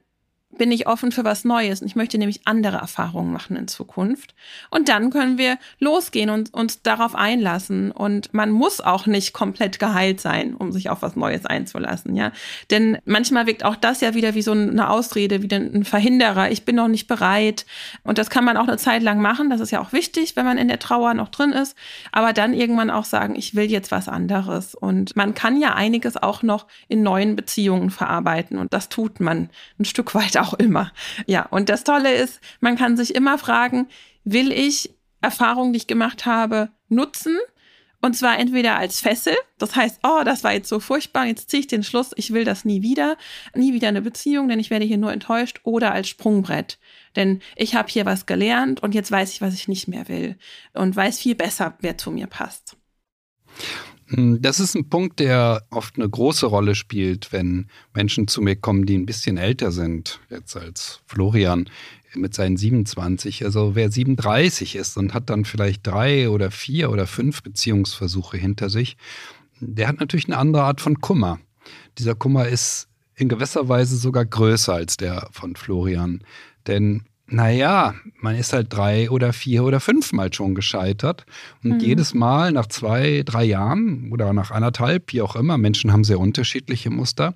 bin 0.57 0.71
ich 0.71 0.88
offen 0.88 1.12
für 1.12 1.23
was 1.23 1.45
Neues 1.45 1.81
und 1.81 1.88
ich 1.88 1.95
möchte 1.95 2.17
nämlich 2.17 2.41
andere 2.45 2.77
Erfahrungen 2.77 3.31
machen 3.31 3.55
in 3.55 3.67
Zukunft. 3.67 4.33
Und 4.71 4.89
dann 4.89 5.12
können 5.12 5.38
wir 5.38 5.59
losgehen 5.77 6.31
und 6.31 6.53
uns 6.53 6.81
darauf 6.81 7.13
einlassen. 7.13 7.91
Und 7.91 8.33
man 8.33 8.49
muss 8.49 8.81
auch 8.81 9.05
nicht 9.05 9.33
komplett 9.33 9.79
geheilt 9.79 10.19
sein, 10.19 10.55
um 10.55 10.71
sich 10.71 10.89
auf 10.89 11.03
was 11.03 11.15
Neues 11.15 11.45
einzulassen, 11.45 12.15
ja. 12.15 12.31
Denn 12.71 12.97
manchmal 13.05 13.45
wirkt 13.45 13.63
auch 13.63 13.75
das 13.75 14.01
ja 14.01 14.15
wieder 14.15 14.33
wie 14.33 14.41
so 14.41 14.51
eine 14.51 14.89
Ausrede, 14.89 15.43
wie 15.43 15.53
ein 15.53 15.85
Verhinderer. 15.85 16.51
Ich 16.51 16.65
bin 16.65 16.75
noch 16.75 16.88
nicht 16.88 17.07
bereit. 17.07 17.65
Und 18.03 18.17
das 18.17 18.31
kann 18.31 18.43
man 18.43 18.57
auch 18.57 18.67
eine 18.67 18.77
Zeit 18.77 19.03
lang 19.03 19.21
machen. 19.21 19.51
Das 19.51 19.62
ist 19.62 19.71
ja 19.71 19.79
auch 19.79 19.93
wichtig, 19.93 20.35
wenn 20.35 20.45
man 20.45 20.57
in 20.57 20.67
der 20.67 20.79
Trauer 20.79 21.13
noch 21.13 21.29
drin 21.29 21.51
ist. 21.51 21.77
Aber 22.12 22.33
dann 22.33 22.53
irgendwann 22.53 22.89
auch 22.89 23.05
sagen, 23.05 23.35
ich 23.35 23.53
will 23.53 23.69
jetzt 23.69 23.91
was 23.91 24.07
anderes. 24.07 24.73
Und 24.73 25.15
man 25.15 25.35
kann 25.35 25.62
ja 25.62 25.75
einiges 25.75 26.17
auch 26.17 26.41
noch 26.41 26.65
in 26.88 27.03
neuen 27.03 27.35
Beziehungen 27.35 27.91
verarbeiten. 27.91 28.57
Und 28.57 28.73
das 28.73 28.89
tut 28.89 29.19
man 29.19 29.49
ein 29.77 29.85
Stück 29.85 30.15
weit 30.15 30.38
auch 30.41 30.54
immer. 30.54 30.91
Ja, 31.25 31.45
und 31.47 31.69
das 31.69 31.84
Tolle 31.84 32.13
ist, 32.13 32.39
man 32.60 32.78
kann 32.78 32.97
sich 32.97 33.15
immer 33.15 33.38
fragen, 33.38 33.88
will 34.23 34.52
ich 34.52 34.95
Erfahrungen, 35.21 35.73
die 35.73 35.78
ich 35.78 35.88
gemacht 35.88 36.25
habe, 36.25 36.69
nutzen? 36.88 37.38
Und 38.02 38.15
zwar 38.15 38.39
entweder 38.39 38.78
als 38.78 39.02
Fessel, 39.02 39.36
das 39.58 39.75
heißt, 39.75 39.99
oh, 40.04 40.21
das 40.23 40.45
war 40.45 40.54
jetzt 40.54 40.69
so 40.69 40.80
furchtbar, 40.80 41.25
jetzt 41.25 41.49
ziehe 41.49 41.60
ich 41.60 41.67
den 41.67 41.84
Schluss, 41.84 42.12
ich 42.15 42.32
will 42.32 42.45
das 42.45 42.63
nie 42.63 42.82
wieder, 42.82 43.17
nie 43.54 43.73
wieder 43.73 43.89
eine 43.89 44.02
Beziehung, 44.02 44.47
denn 44.47 44.60
ich 44.60 44.69
werde 44.69 44.86
hier 44.86 44.97
nur 44.97 45.12
enttäuscht, 45.12 45.60
oder 45.63 45.91
als 45.91 46.08
Sprungbrett. 46.08 46.80
Denn 47.17 47.41
ich 47.58 47.75
habe 47.75 47.89
hier 47.89 48.06
was 48.06 48.25
gelernt 48.25 48.82
und 48.82 48.95
jetzt 48.95 49.12
weiß 49.12 49.34
ich, 49.34 49.41
was 49.41 49.54
ich 49.54 49.67
nicht 49.67 49.89
mehr 49.89 50.08
will 50.08 50.38
und 50.73 50.95
weiß 50.95 51.19
viel 51.19 51.36
besser, 51.36 51.78
wer 51.82 51.97
zu 51.97 52.12
mir 52.12 52.28
passt. 52.28 52.78
Hm, 54.10 54.41
das 54.41 54.60
ist 54.60 54.76
ein 54.76 54.89
Punkt, 54.89 55.19
der 55.19 55.63
oft 55.69 55.95
eine 55.95 56.10
große 56.10 56.48
Rolle 56.48 56.76
spielt, 56.76 57.32
wenn 57.32 57.67
Menschen 57.93 58.28
zu 58.28 58.41
mir 58.41 58.56
kommen, 58.56 58.86
die 58.86 58.98
ein 58.98 59.06
bisschen 59.06 59.38
älter 59.38 59.72
sind, 59.72 60.19
jetzt 60.30 60.56
als 60.56 61.02
Florian 61.06 61.69
mit 62.15 62.34
seinen 62.34 62.58
27. 62.58 63.45
Also 63.45 63.76
wer 63.76 63.91
37 63.91 64.76
ist 64.76 64.98
und 64.98 65.13
hat 65.13 65.30
dann 65.30 65.45
vielleicht 65.45 65.86
drei 65.86 66.30
oder 66.30 66.50
vier 66.50 66.89
oder 66.89 67.06
fünf 67.06 67.43
Beziehungsversuche 67.43 68.38
hinter 68.38 68.69
sich, 68.69 68.98
der 69.60 69.88
hat 69.88 70.00
natürlich 70.00 70.26
eine 70.26 70.38
andere 70.38 70.63
Art 70.63 70.82
von 70.82 71.02
Kummer. 71.02 71.39
Dieser 72.00 72.15
Kummer 72.15 72.48
ist 72.48 72.88
in 73.15 73.30
gewisser 73.30 73.69
Weise 73.69 73.98
sogar 73.98 74.26
größer 74.26 74.74
als 74.74 74.98
der 74.98 75.28
von 75.32 75.56
Florian. 75.56 76.24
Denn 76.65 77.04
naja, 77.30 77.94
man 78.20 78.36
ist 78.36 78.54
halt 78.54 78.74
drei 78.74 79.10
oder 79.10 79.34
vier 79.34 79.63
oder 79.63 79.80
fünfmal 79.80 80.34
schon 80.34 80.56
gescheitert. 80.56 81.26
Und 81.63 81.76
mhm. 81.76 81.80
jedes 81.80 82.13
Mal 82.13 82.52
nach 82.52 82.68
zwei, 82.68 83.24
drei 83.26 83.46
Jahren 83.46 84.12
oder 84.12 84.34
nach 84.34 84.52
anderthalb, 84.52 85.13
wie 85.13 85.22
auch 85.22 85.36
immer, 85.36 85.58
Menschen 85.58 85.92
haben 85.92 86.04
sehr 86.04 86.20
unterschiedliche 86.20 86.89
Muster. 86.89 87.36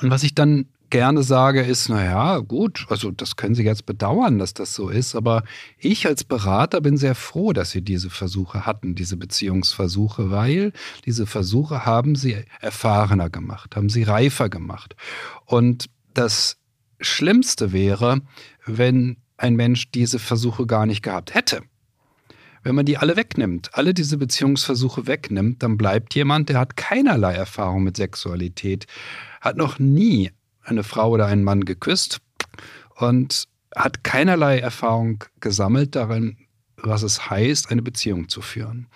Und 0.00 0.10
was 0.10 0.22
ich 0.22 0.34
dann 0.34 0.66
gerne 0.92 1.22
sage, 1.22 1.62
ist, 1.62 1.88
naja, 1.88 2.38
gut, 2.38 2.86
also 2.90 3.10
das 3.10 3.36
können 3.36 3.54
Sie 3.54 3.64
jetzt 3.64 3.86
bedauern, 3.86 4.38
dass 4.38 4.52
das 4.52 4.74
so 4.74 4.90
ist, 4.90 5.14
aber 5.14 5.42
ich 5.78 6.06
als 6.06 6.22
Berater 6.22 6.82
bin 6.82 6.98
sehr 6.98 7.14
froh, 7.14 7.54
dass 7.54 7.70
Sie 7.70 7.80
diese 7.80 8.10
Versuche 8.10 8.66
hatten, 8.66 8.94
diese 8.94 9.16
Beziehungsversuche, 9.16 10.30
weil 10.30 10.72
diese 11.06 11.26
Versuche 11.26 11.86
haben 11.86 12.14
Sie 12.14 12.36
erfahrener 12.60 13.30
gemacht, 13.30 13.74
haben 13.74 13.88
Sie 13.88 14.02
reifer 14.02 14.50
gemacht. 14.50 14.94
Und 15.46 15.86
das 16.12 16.58
Schlimmste 17.02 17.72
wäre, 17.72 18.20
wenn 18.66 19.16
ein 19.36 19.56
Mensch 19.56 19.90
diese 19.90 20.18
Versuche 20.18 20.66
gar 20.66 20.86
nicht 20.86 21.02
gehabt 21.02 21.34
hätte. 21.34 21.62
Wenn 22.62 22.76
man 22.76 22.86
die 22.86 22.96
alle 22.96 23.16
wegnimmt, 23.16 23.70
alle 23.72 23.92
diese 23.92 24.16
Beziehungsversuche 24.16 25.06
wegnimmt, 25.06 25.62
dann 25.62 25.76
bleibt 25.76 26.14
jemand, 26.14 26.48
der 26.48 26.60
hat 26.60 26.76
keinerlei 26.76 27.34
Erfahrung 27.34 27.82
mit 27.82 27.96
Sexualität, 27.96 28.86
hat 29.40 29.56
noch 29.56 29.80
nie 29.80 30.30
eine 30.62 30.84
Frau 30.84 31.10
oder 31.10 31.26
einen 31.26 31.42
Mann 31.42 31.64
geküsst 31.64 32.20
und 32.96 33.48
hat 33.74 34.04
keinerlei 34.04 34.58
Erfahrung 34.58 35.24
gesammelt 35.40 35.96
darin, 35.96 36.36
was 36.82 37.02
es 37.02 37.30
heißt, 37.30 37.70
eine 37.70 37.82
Beziehung 37.82 38.28
zu 38.28 38.40
führen. 38.40 38.86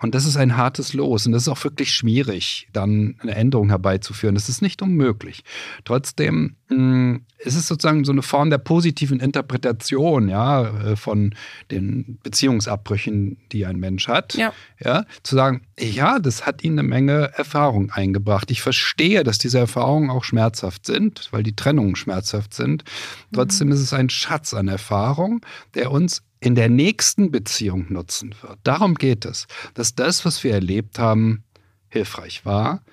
Und 0.00 0.14
das 0.14 0.26
ist 0.26 0.36
ein 0.36 0.56
hartes 0.56 0.92
Los 0.92 1.26
und 1.26 1.32
das 1.32 1.42
ist 1.42 1.48
auch 1.48 1.62
wirklich 1.64 1.92
schwierig, 1.92 2.68
dann 2.72 3.16
eine 3.20 3.34
Änderung 3.34 3.70
herbeizuführen. 3.70 4.34
Das 4.34 4.48
ist 4.48 4.60
nicht 4.60 4.82
unmöglich. 4.82 5.42
Trotzdem 5.84 6.56
hm, 6.68 7.24
ist 7.38 7.56
es 7.56 7.66
sozusagen 7.66 8.04
so 8.04 8.12
eine 8.12 8.22
Form 8.22 8.50
der 8.50 8.58
positiven 8.58 9.20
Interpretation, 9.20 10.28
ja, 10.28 10.64
äh, 10.64 10.96
von 10.96 11.34
den 11.70 12.18
Beziehungsabbrüchen, 12.22 13.38
die 13.52 13.64
ein 13.64 13.78
Mensch 13.78 14.08
hat. 14.08 14.34
Ja. 14.34 14.52
ja. 14.84 15.04
Zu 15.22 15.34
sagen, 15.34 15.62
ja, 15.78 16.18
das 16.18 16.44
hat 16.44 16.62
ihnen 16.62 16.78
eine 16.78 16.88
Menge 16.88 17.30
Erfahrung 17.34 17.90
eingebracht. 17.90 18.50
Ich 18.50 18.60
verstehe, 18.60 19.24
dass 19.24 19.38
diese 19.38 19.58
Erfahrungen 19.58 20.10
auch 20.10 20.24
schmerzhaft 20.24 20.84
sind, 20.84 21.28
weil 21.30 21.42
die 21.42 21.56
Trennungen 21.56 21.96
schmerzhaft 21.96 22.52
sind. 22.52 22.84
Trotzdem 23.32 23.68
mhm. 23.68 23.74
ist 23.74 23.80
es 23.80 23.92
ein 23.92 24.10
Schatz 24.10 24.52
an 24.52 24.68
Erfahrung, 24.68 25.44
der 25.74 25.90
uns 25.90 26.22
in 26.46 26.54
der 26.54 26.68
nächsten 26.68 27.32
Beziehung 27.32 27.92
nutzen 27.92 28.32
wird. 28.40 28.60
Darum 28.62 28.94
geht 28.94 29.24
es, 29.24 29.48
dass 29.74 29.96
das, 29.96 30.24
was 30.24 30.44
wir 30.44 30.52
erlebt 30.52 31.00
haben, 31.00 31.42
hilfreich 31.88 32.46
war, 32.46 32.84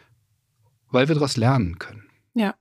weil 0.89 1.07
wir 1.07 1.13
daraus 1.13 1.37
lernen 1.37 1.77
können. 1.77 2.09
Ja. 2.33 2.55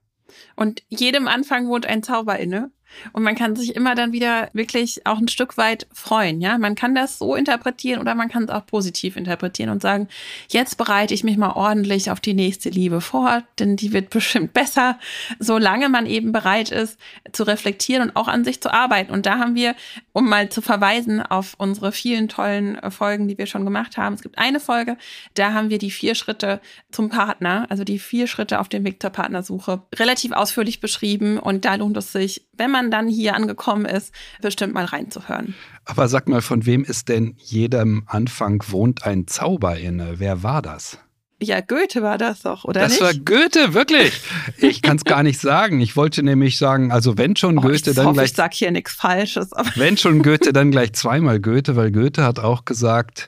Und 0.55 0.83
jedem 0.89 1.29
Anfang 1.29 1.69
wohnt 1.69 1.87
ein 1.87 2.03
Zauber 2.03 2.39
inne. 2.39 2.71
Und 3.13 3.23
man 3.23 3.35
kann 3.35 3.57
sich 3.57 3.75
immer 3.75 3.95
dann 3.95 4.13
wieder 4.13 4.51
wirklich 4.53 5.07
auch 5.07 5.19
ein 5.19 5.29
Stück 5.29 5.57
weit 5.57 5.87
freuen. 5.93 6.41
Ja, 6.41 6.59
man 6.59 6.75
kann 6.75 6.95
das 6.95 7.19
so 7.19 7.35
interpretieren 7.35 8.01
oder 8.01 8.15
man 8.15 8.29
kann 8.29 8.45
es 8.45 8.51
auch 8.51 8.67
positiv 8.67 9.17
interpretieren 9.17 9.71
und 9.71 9.83
sagen, 9.83 10.09
jetzt 10.49 10.77
bereite 10.79 11.15
ich 11.15 11.25
mich 11.25 11.37
mal 11.37 11.53
ordentlich 11.53 12.11
auf 12.11 12.21
die 12.21 12.35
nächste 12.35 12.69
Liebe 12.69 13.01
vor, 13.01 13.43
denn 13.59 13.77
die 13.77 13.93
wird 13.93 14.11
bestimmt 14.11 14.53
besser, 14.53 14.99
solange 15.39 15.89
man 15.89 16.07
eben 16.07 16.33
bereit 16.33 16.71
ist 16.71 16.99
zu 17.33 17.43
reflektieren 17.45 18.03
und 18.03 18.17
auch 18.17 18.29
an 18.29 18.45
sich 18.45 18.61
zu 18.61 18.73
arbeiten. 18.73 19.13
Und 19.13 19.27
da 19.27 19.39
haben 19.39 19.55
wir, 19.55 19.75
um 20.13 20.29
mal 20.29 20.49
zu 20.49 20.63
verweisen 20.63 21.21
auf 21.23 21.55
unsere 21.59 21.93
vielen 21.93 22.29
tollen 22.29 22.79
Folgen, 22.91 23.29
die 23.29 23.39
wir 23.39 23.47
schon 23.47 23.65
gemacht 23.65 23.97
haben. 23.97 24.15
Es 24.15 24.23
gibt 24.23 24.39
eine 24.39 24.61
Folge, 24.61 24.97
da 25.35 25.53
haben 25.53 25.71
wir 25.71 25.79
die 25.79 25.91
vier 25.91 26.15
Schritte 26.15 26.61
zum 26.91 27.09
Partner, 27.09 27.67
also 27.69 27.85
die 27.85 27.99
vier 27.99 28.27
Schritte 28.27 28.61
auf 28.61 28.69
dem 28.69 28.85
Weg 28.85 29.01
zur 29.01 29.11
Partnersuche, 29.11 29.83
relativ 29.95 30.33
ausführlich 30.33 30.81
beschrieben. 30.81 31.39
Und 31.39 31.65
da 31.65 31.75
lohnt 31.75 31.97
es 31.97 32.13
sich, 32.13 32.43
wenn 32.63 32.71
man 32.71 32.93
dann 32.93 33.09
hier 33.09 33.35
angekommen 33.35 33.87
ist, 33.87 34.15
bestimmt 34.41 34.73
mal 34.73 34.85
reinzuhören. 34.85 35.57
Aber 35.85 36.07
sag 36.07 36.29
mal, 36.29 36.43
von 36.43 36.65
wem 36.65 36.85
ist 36.85 37.09
denn 37.09 37.35
jedem 37.39 38.05
Anfang 38.07 38.63
wohnt 38.69 39.05
ein 39.05 39.27
Zauber 39.27 39.79
inne? 39.79 40.21
Wer 40.21 40.45
war 40.45 40.63
das? 40.63 40.99
Ja, 41.41 41.61
Goethe 41.61 42.03
war 42.03 42.19
das 42.19 42.43
doch, 42.43 42.65
oder 42.65 42.83
das 42.83 42.93
nicht? 42.93 43.03
Das 43.03 43.17
war 43.17 43.25
Goethe, 43.25 43.75
wirklich. 43.75 44.13
Ich 44.59 44.81
kann 44.81 44.97
es 44.97 45.03
gar 45.03 45.25
nicht 45.25 45.41
sagen. 45.41 45.81
Ich 45.81 45.97
wollte 45.97 46.23
nämlich 46.23 46.57
sagen, 46.57 46.93
also 46.93 47.19
wenn 47.19 47.35
schon 47.35 47.59
oh, 47.59 47.63
Goethe, 47.63 47.91
ich 47.91 47.97
dann 47.97 48.07
hoffe, 48.07 48.15
gleich. 48.15 48.31
Ich 48.31 48.37
sag 48.37 48.55
hier 48.55 48.71
nichts 48.71 48.93
Falsches. 48.93 49.51
wenn 49.75 49.97
schon 49.97 50.23
Goethe, 50.23 50.53
dann 50.53 50.71
gleich 50.71 50.93
zweimal 50.93 51.41
Goethe, 51.41 51.75
weil 51.75 51.91
Goethe 51.91 52.23
hat 52.23 52.39
auch 52.39 52.65
gesagt, 52.65 53.27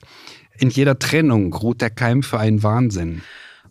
in 0.56 0.70
jeder 0.70 0.96
Trennung 1.00 1.52
ruht 1.52 1.80
der 1.80 1.90
Keim 1.90 2.22
für 2.22 2.38
einen 2.38 2.62
Wahnsinn. 2.62 3.22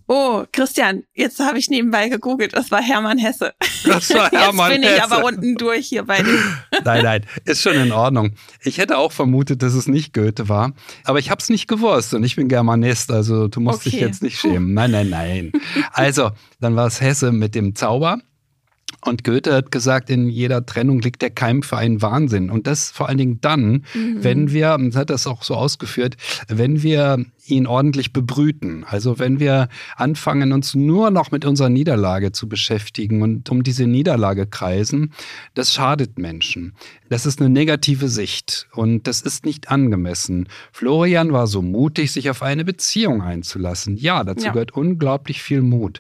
Oh, 0.07 0.43
Christian, 0.51 1.03
jetzt 1.13 1.39
habe 1.39 1.57
ich 1.57 1.69
nebenbei 1.69 2.09
gegoogelt, 2.09 2.53
das 2.53 2.71
war 2.71 2.81
Hermann 2.81 3.17
Hesse. 3.17 3.53
Das 3.85 4.13
war 4.13 4.29
Hermann 4.31 4.71
Hesse. 4.71 4.81
Jetzt 4.81 4.91
bin 4.91 4.95
ich 4.95 5.03
aber 5.03 5.25
unten 5.25 5.55
durch 5.55 5.87
hier 5.87 6.03
bei 6.03 6.21
dir. 6.21 6.39
Nein, 6.83 7.03
nein, 7.03 7.25
ist 7.45 7.61
schon 7.61 7.75
in 7.75 7.91
Ordnung. 7.91 8.31
Ich 8.61 8.77
hätte 8.77 8.97
auch 8.97 9.11
vermutet, 9.11 9.61
dass 9.61 9.73
es 9.73 9.87
nicht 9.87 10.13
Goethe 10.13 10.49
war, 10.49 10.73
aber 11.05 11.19
ich 11.19 11.29
habe 11.29 11.39
es 11.39 11.49
nicht 11.49 11.67
gewusst 11.67 12.13
und 12.13 12.23
ich 12.23 12.35
bin 12.35 12.49
Germanist, 12.49 13.11
also 13.11 13.47
du 13.47 13.61
musst 13.61 13.79
okay. 13.79 13.91
dich 13.91 13.99
jetzt 14.01 14.23
nicht 14.23 14.39
schämen. 14.39 14.73
Nein, 14.73 14.91
nein, 14.91 15.09
nein. 15.09 15.51
Also, 15.93 16.31
dann 16.59 16.75
war 16.75 16.87
es 16.87 17.01
Hesse 17.01 17.31
mit 17.31 17.55
dem 17.55 17.75
Zauber. 17.75 18.19
Und 19.05 19.23
Goethe 19.23 19.53
hat 19.53 19.71
gesagt, 19.71 20.09
in 20.09 20.29
jeder 20.29 20.65
Trennung 20.65 21.01
liegt 21.01 21.21
der 21.21 21.29
Keim 21.29 21.61
für 21.61 21.77
einen 21.77 22.01
Wahnsinn. 22.01 22.49
Und 22.49 22.67
das 22.67 22.89
vor 22.89 23.09
allen 23.09 23.17
Dingen 23.17 23.39
dann, 23.41 23.85
mhm. 23.93 24.17
wenn 24.23 24.51
wir, 24.51 24.75
und 24.75 24.95
hat 24.95 25.09
das 25.09 25.27
auch 25.27 25.43
so 25.43 25.55
ausgeführt, 25.55 26.15
wenn 26.47 26.83
wir 26.83 27.25
ihn 27.45 27.67
ordentlich 27.67 28.13
bebrüten. 28.13 28.85
Also 28.85 29.19
wenn 29.19 29.39
wir 29.39 29.67
anfangen, 29.97 30.53
uns 30.53 30.75
nur 30.75 31.11
noch 31.11 31.31
mit 31.31 31.43
unserer 31.43 31.69
Niederlage 31.69 32.31
zu 32.31 32.47
beschäftigen 32.47 33.21
und 33.21 33.49
um 33.49 33.63
diese 33.63 33.85
Niederlage 33.85 34.47
kreisen, 34.47 35.11
das 35.53 35.73
schadet 35.73 36.17
Menschen. 36.17 36.73
Das 37.09 37.25
ist 37.25 37.41
eine 37.41 37.49
negative 37.49 38.07
Sicht 38.07 38.67
und 38.71 39.07
das 39.07 39.21
ist 39.21 39.45
nicht 39.45 39.69
angemessen. 39.69 40.47
Florian 40.71 41.33
war 41.33 41.47
so 41.47 41.61
mutig, 41.61 42.11
sich 42.11 42.29
auf 42.29 42.41
eine 42.41 42.63
Beziehung 42.63 43.21
einzulassen. 43.21 43.97
Ja, 43.97 44.23
dazu 44.23 44.45
ja. 44.45 44.51
gehört 44.53 44.71
unglaublich 44.71 45.43
viel 45.43 45.61
Mut. 45.61 45.99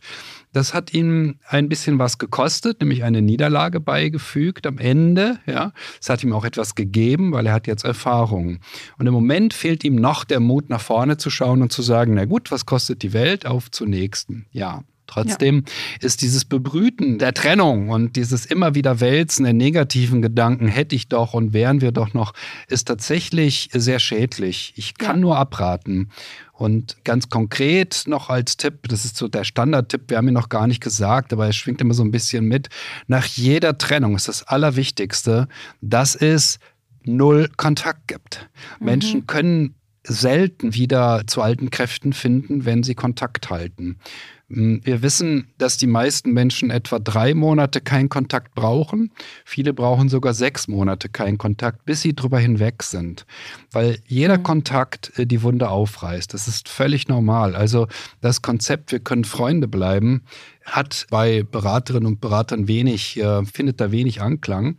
Das 0.53 0.73
hat 0.73 0.93
ihm 0.93 1.39
ein 1.47 1.67
bisschen 1.67 1.99
was 1.99 2.19
gekostet, 2.19 2.79
nämlich 2.79 3.03
eine 3.03 3.21
Niederlage 3.21 3.79
beigefügt 3.79 4.65
am 4.67 4.77
Ende. 4.77 5.39
Ja, 5.47 5.73
es 5.99 6.09
hat 6.09 6.23
ihm 6.23 6.31
auch 6.31 6.45
etwas 6.45 6.75
gegeben, 6.75 7.33
weil 7.33 7.47
er 7.47 7.53
hat 7.53 7.67
jetzt 7.67 7.83
Erfahrung. 7.83 8.59
Und 8.97 9.07
im 9.07 9.13
Moment 9.13 9.53
fehlt 9.53 9.83
ihm 9.83 9.95
noch 9.95 10.23
der 10.23 10.39
Mut, 10.39 10.69
nach 10.69 10.81
vorne 10.81 11.17
zu 11.17 11.29
schauen 11.29 11.61
und 11.63 11.71
zu 11.71 11.81
sagen: 11.81 12.13
Na 12.13 12.25
gut, 12.25 12.51
was 12.51 12.65
kostet 12.65 13.01
die 13.01 13.13
Welt? 13.13 13.45
Auf 13.45 13.71
zur 13.71 13.87
nächsten. 13.87 14.45
Ja. 14.51 14.83
Trotzdem 15.13 15.63
ja. 15.65 16.07
ist 16.07 16.23
dieses 16.23 16.43
Bebrüten 16.43 17.19
der 17.19 17.35
Trennung 17.35 17.89
und 17.89 18.15
dieses 18.15 18.47
immer 18.47 18.73
wieder 18.73 18.99
Wälzen 18.99 19.43
der 19.43 19.53
negativen 19.53 20.23
Gedanken, 20.23 20.67
hätte 20.67 20.95
ich 20.95 21.07
doch 21.07 21.35
und 21.35 21.53
wären 21.53 21.81
wir 21.81 21.91
doch 21.91 22.15
noch, 22.15 22.33
ist 22.67 22.87
tatsächlich 22.87 23.69
sehr 23.73 23.99
schädlich. 23.99 24.73
Ich 24.75 24.97
kann 24.97 25.17
ja. 25.17 25.21
nur 25.21 25.37
abraten. 25.37 26.09
Und 26.53 26.97
ganz 27.03 27.29
konkret 27.29 28.03
noch 28.07 28.29
als 28.29 28.57
Tipp, 28.57 28.87
das 28.87 29.05
ist 29.05 29.17
so 29.17 29.27
der 29.27 29.43
Standardtipp, 29.43 30.09
wir 30.09 30.17
haben 30.17 30.27
ihn 30.27 30.33
noch 30.33 30.49
gar 30.49 30.65
nicht 30.65 30.81
gesagt, 30.81 31.31
aber 31.31 31.45
er 31.45 31.53
schwingt 31.53 31.81
immer 31.81 31.93
so 31.93 32.03
ein 32.03 32.11
bisschen 32.11 32.45
mit. 32.45 32.69
Nach 33.07 33.25
jeder 33.25 33.77
Trennung 33.77 34.15
ist 34.15 34.27
das 34.27 34.43
Allerwichtigste, 34.43 35.47
dass 35.81 36.15
es 36.15 36.59
null 37.03 37.49
Kontakt 37.55 38.07
gibt. 38.07 38.49
Mhm. 38.79 38.85
Menschen 38.85 39.27
können 39.27 39.75
selten 40.05 40.73
wieder 40.73 41.23
zu 41.27 41.41
alten 41.41 41.69
Kräften 41.69 42.13
finden, 42.13 42.65
wenn 42.65 42.83
sie 42.83 42.95
Kontakt 42.95 43.49
halten. 43.49 43.97
Hm, 44.53 44.81
wir 44.83 45.01
wissen, 45.01 45.47
dass 45.57 45.77
die 45.77 45.87
meisten 45.87 46.31
Menschen 46.31 46.69
etwa 46.69 46.99
drei 46.99 47.33
Monate 47.33 47.81
keinen 47.81 48.09
Kontakt 48.09 48.53
brauchen. 48.53 49.11
Viele 49.45 49.73
brauchen 49.73 50.09
sogar 50.09 50.33
sechs 50.33 50.67
Monate 50.67 51.09
keinen 51.09 51.37
Kontakt, 51.37 51.85
bis 51.85 52.01
sie 52.01 52.15
drüber 52.15 52.39
hinweg 52.39 52.83
sind. 52.83 53.25
Weil 53.71 53.97
jeder 54.05 54.37
mhm. 54.37 54.43
Kontakt 54.43 55.17
äh, 55.17 55.25
die 55.25 55.41
Wunde 55.41 55.69
aufreißt. 55.69 56.33
Das 56.33 56.47
ist 56.47 56.69
völlig 56.69 57.07
normal. 57.07 57.55
Also 57.55 57.87
das 58.21 58.41
Konzept, 58.41 58.91
wir 58.91 58.99
können 58.99 59.23
Freunde 59.23 59.67
bleiben, 59.67 60.21
hat 60.65 61.07
bei 61.09 61.43
Beraterinnen 61.43 62.07
und 62.07 62.21
Beratern 62.21 62.67
wenig, 62.67 63.19
äh, 63.19 63.43
findet 63.45 63.81
da 63.81 63.91
wenig 63.91 64.21
Anklang 64.21 64.77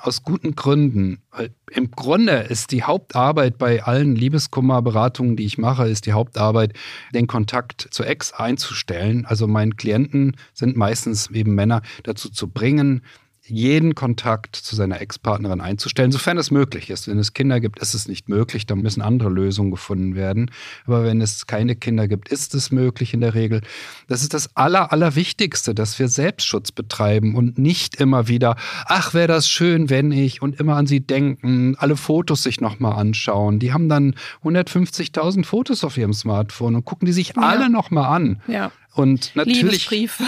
aus 0.00 0.22
guten 0.22 0.54
Gründen. 0.54 1.22
Im 1.70 1.90
Grunde 1.90 2.32
ist 2.32 2.72
die 2.72 2.82
Hauptarbeit 2.82 3.58
bei 3.58 3.82
allen 3.82 4.16
Liebeskummerberatungen, 4.16 5.36
die 5.36 5.44
ich 5.44 5.58
mache, 5.58 5.88
ist 5.88 6.06
die 6.06 6.12
Hauptarbeit, 6.12 6.72
den 7.14 7.26
Kontakt 7.26 7.88
zur 7.90 8.06
Ex 8.06 8.32
einzustellen. 8.32 9.26
Also 9.26 9.46
meinen 9.46 9.76
Klienten 9.76 10.36
sind 10.54 10.76
meistens 10.76 11.30
eben 11.30 11.54
Männer 11.54 11.82
dazu 12.02 12.30
zu 12.30 12.48
bringen, 12.48 13.02
jeden 13.50 13.94
Kontakt 13.94 14.56
zu 14.56 14.76
seiner 14.76 15.00
Ex-Partnerin 15.00 15.60
einzustellen, 15.60 16.12
sofern 16.12 16.38
es 16.38 16.50
möglich 16.50 16.90
ist. 16.90 17.08
Wenn 17.08 17.18
es 17.18 17.32
Kinder 17.32 17.60
gibt, 17.60 17.78
ist 17.78 17.94
es 17.94 18.08
nicht 18.08 18.28
möglich, 18.28 18.66
da 18.66 18.76
müssen 18.76 19.02
andere 19.02 19.28
Lösungen 19.28 19.70
gefunden 19.70 20.14
werden. 20.14 20.50
Aber 20.86 21.04
wenn 21.04 21.20
es 21.20 21.46
keine 21.46 21.76
Kinder 21.76 22.08
gibt, 22.08 22.28
ist 22.28 22.54
es 22.54 22.70
möglich 22.70 23.14
in 23.14 23.20
der 23.20 23.34
Regel. 23.34 23.60
Das 24.08 24.22
ist 24.22 24.34
das 24.34 24.56
Aller, 24.56 24.92
Allerwichtigste, 24.92 25.74
dass 25.74 25.98
wir 25.98 26.08
Selbstschutz 26.08 26.72
betreiben 26.72 27.34
und 27.34 27.58
nicht 27.58 27.96
immer 27.96 28.28
wieder, 28.28 28.56
ach, 28.86 29.14
wäre 29.14 29.28
das 29.28 29.48
schön, 29.48 29.90
wenn 29.90 30.12
ich 30.12 30.42
und 30.42 30.58
immer 30.60 30.76
an 30.76 30.86
sie 30.86 31.00
denken, 31.00 31.76
alle 31.78 31.96
Fotos 31.96 32.42
sich 32.42 32.60
nochmal 32.60 32.94
anschauen. 32.94 33.58
Die 33.58 33.72
haben 33.72 33.88
dann 33.88 34.14
150.000 34.44 35.44
Fotos 35.44 35.84
auf 35.84 35.96
ihrem 35.96 36.12
Smartphone 36.12 36.76
und 36.76 36.84
gucken 36.84 37.06
die 37.06 37.12
sich 37.12 37.34
ja. 37.36 37.42
alle 37.42 37.70
nochmal 37.70 38.16
an. 38.16 38.40
Ja. 38.46 38.72
Und 38.94 39.34
natürlich 39.34 39.62
Liebesbriefe. 39.62 40.24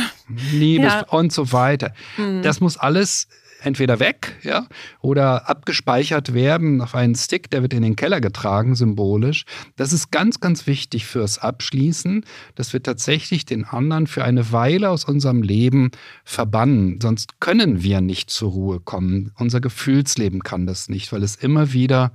Liebes 0.52 0.92
ja. 0.92 1.06
und 1.08 1.32
so 1.32 1.52
weiter. 1.52 1.92
Mhm. 2.16 2.42
Das 2.42 2.60
muss 2.60 2.76
alles 2.76 3.28
entweder 3.64 4.00
weg, 4.00 4.36
ja, 4.42 4.66
oder 5.00 5.48
abgespeichert 5.48 6.34
werden 6.34 6.80
auf 6.80 6.94
einen 6.94 7.14
Stick, 7.14 7.50
der 7.50 7.62
wird 7.62 7.74
in 7.74 7.82
den 7.82 7.96
Keller 7.96 8.20
getragen, 8.20 8.74
symbolisch. 8.74 9.44
Das 9.76 9.92
ist 9.92 10.10
ganz, 10.10 10.40
ganz 10.40 10.66
wichtig 10.66 11.06
fürs 11.06 11.38
Abschließen, 11.38 12.24
dass 12.54 12.72
wir 12.72 12.82
tatsächlich 12.82 13.44
den 13.44 13.64
anderen 13.64 14.06
für 14.06 14.24
eine 14.24 14.52
Weile 14.52 14.90
aus 14.90 15.04
unserem 15.04 15.42
Leben 15.42 15.90
verbannen. 16.24 16.98
Sonst 17.00 17.40
können 17.40 17.82
wir 17.82 18.00
nicht 18.00 18.30
zur 18.30 18.50
Ruhe 18.50 18.80
kommen. 18.80 19.32
Unser 19.36 19.60
Gefühlsleben 19.60 20.42
kann 20.42 20.66
das 20.66 20.88
nicht, 20.88 21.12
weil 21.12 21.22
es 21.22 21.36
immer 21.36 21.72
wieder 21.72 22.12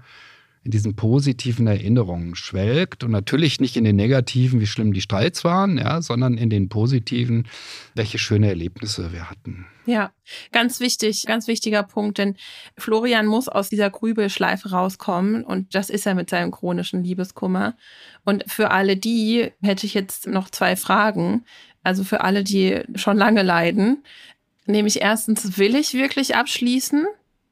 in 0.67 0.71
diesen 0.71 0.97
positiven 0.97 1.65
Erinnerungen 1.65 2.35
schwelgt 2.35 3.05
und 3.05 3.11
natürlich 3.11 3.61
nicht 3.61 3.77
in 3.77 3.85
den 3.85 3.95
negativen, 3.95 4.59
wie 4.59 4.67
schlimm 4.67 4.91
die 4.91 4.99
Streits 4.99 5.45
waren, 5.45 5.77
ja, 5.77 6.01
sondern 6.01 6.37
in 6.37 6.49
den 6.49 6.67
positiven, 6.67 7.47
welche 7.95 8.19
schöne 8.19 8.49
Erlebnisse 8.49 9.13
wir 9.13 9.29
hatten. 9.29 9.65
Ja, 9.85 10.11
ganz 10.51 10.81
wichtig, 10.81 11.23
ganz 11.25 11.47
wichtiger 11.47 11.83
Punkt, 11.83 12.17
denn 12.17 12.35
Florian 12.77 13.27
muss 13.27 13.47
aus 13.47 13.69
dieser 13.69 13.89
Grübelschleife 13.89 14.71
rauskommen 14.71 15.45
und 15.45 15.73
das 15.73 15.89
ist 15.89 16.05
er 16.05 16.15
mit 16.15 16.29
seinem 16.29 16.51
chronischen 16.51 17.01
Liebeskummer. 17.01 17.77
Und 18.25 18.43
für 18.51 18.69
alle 18.71 18.97
die 18.97 19.53
hätte 19.61 19.85
ich 19.85 19.93
jetzt 19.93 20.27
noch 20.27 20.49
zwei 20.49 20.75
Fragen. 20.75 21.45
Also 21.81 22.03
für 22.03 22.19
alle, 22.25 22.43
die 22.43 22.81
schon 22.95 23.15
lange 23.15 23.41
leiden, 23.41 24.03
nämlich 24.65 24.99
erstens, 24.99 25.57
will 25.57 25.75
ich 25.75 25.93
wirklich 25.93 26.35
abschließen? 26.35 27.07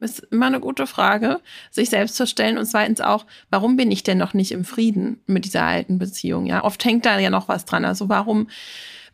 Ist 0.06 0.28
immer 0.32 0.48
eine 0.48 0.60
gute 0.60 0.88
Frage, 0.88 1.42
sich 1.72 1.90
selbst 1.90 2.16
zu 2.16 2.26
stellen 2.26 2.58
und 2.58 2.66
zweitens 2.66 3.02
auch, 3.02 3.26
warum 3.50 3.76
bin 3.76 3.92
ich 3.92 4.04
denn 4.04 4.18
noch 4.18 4.34
nicht 4.34 4.52
im 4.52 4.64
Frieden 4.64 5.20
mit 5.26 5.46
dieser 5.46 5.64
alten 5.64 6.00
Beziehung? 6.00 6.46
Ja, 6.46 6.64
oft 6.64 6.84
hängt 6.86 7.06
da 7.06 7.20
ja 7.20 7.30
noch 7.30 7.48
was 7.48 7.66
dran. 7.66 7.86
Also 7.86 8.08
warum 8.10 8.48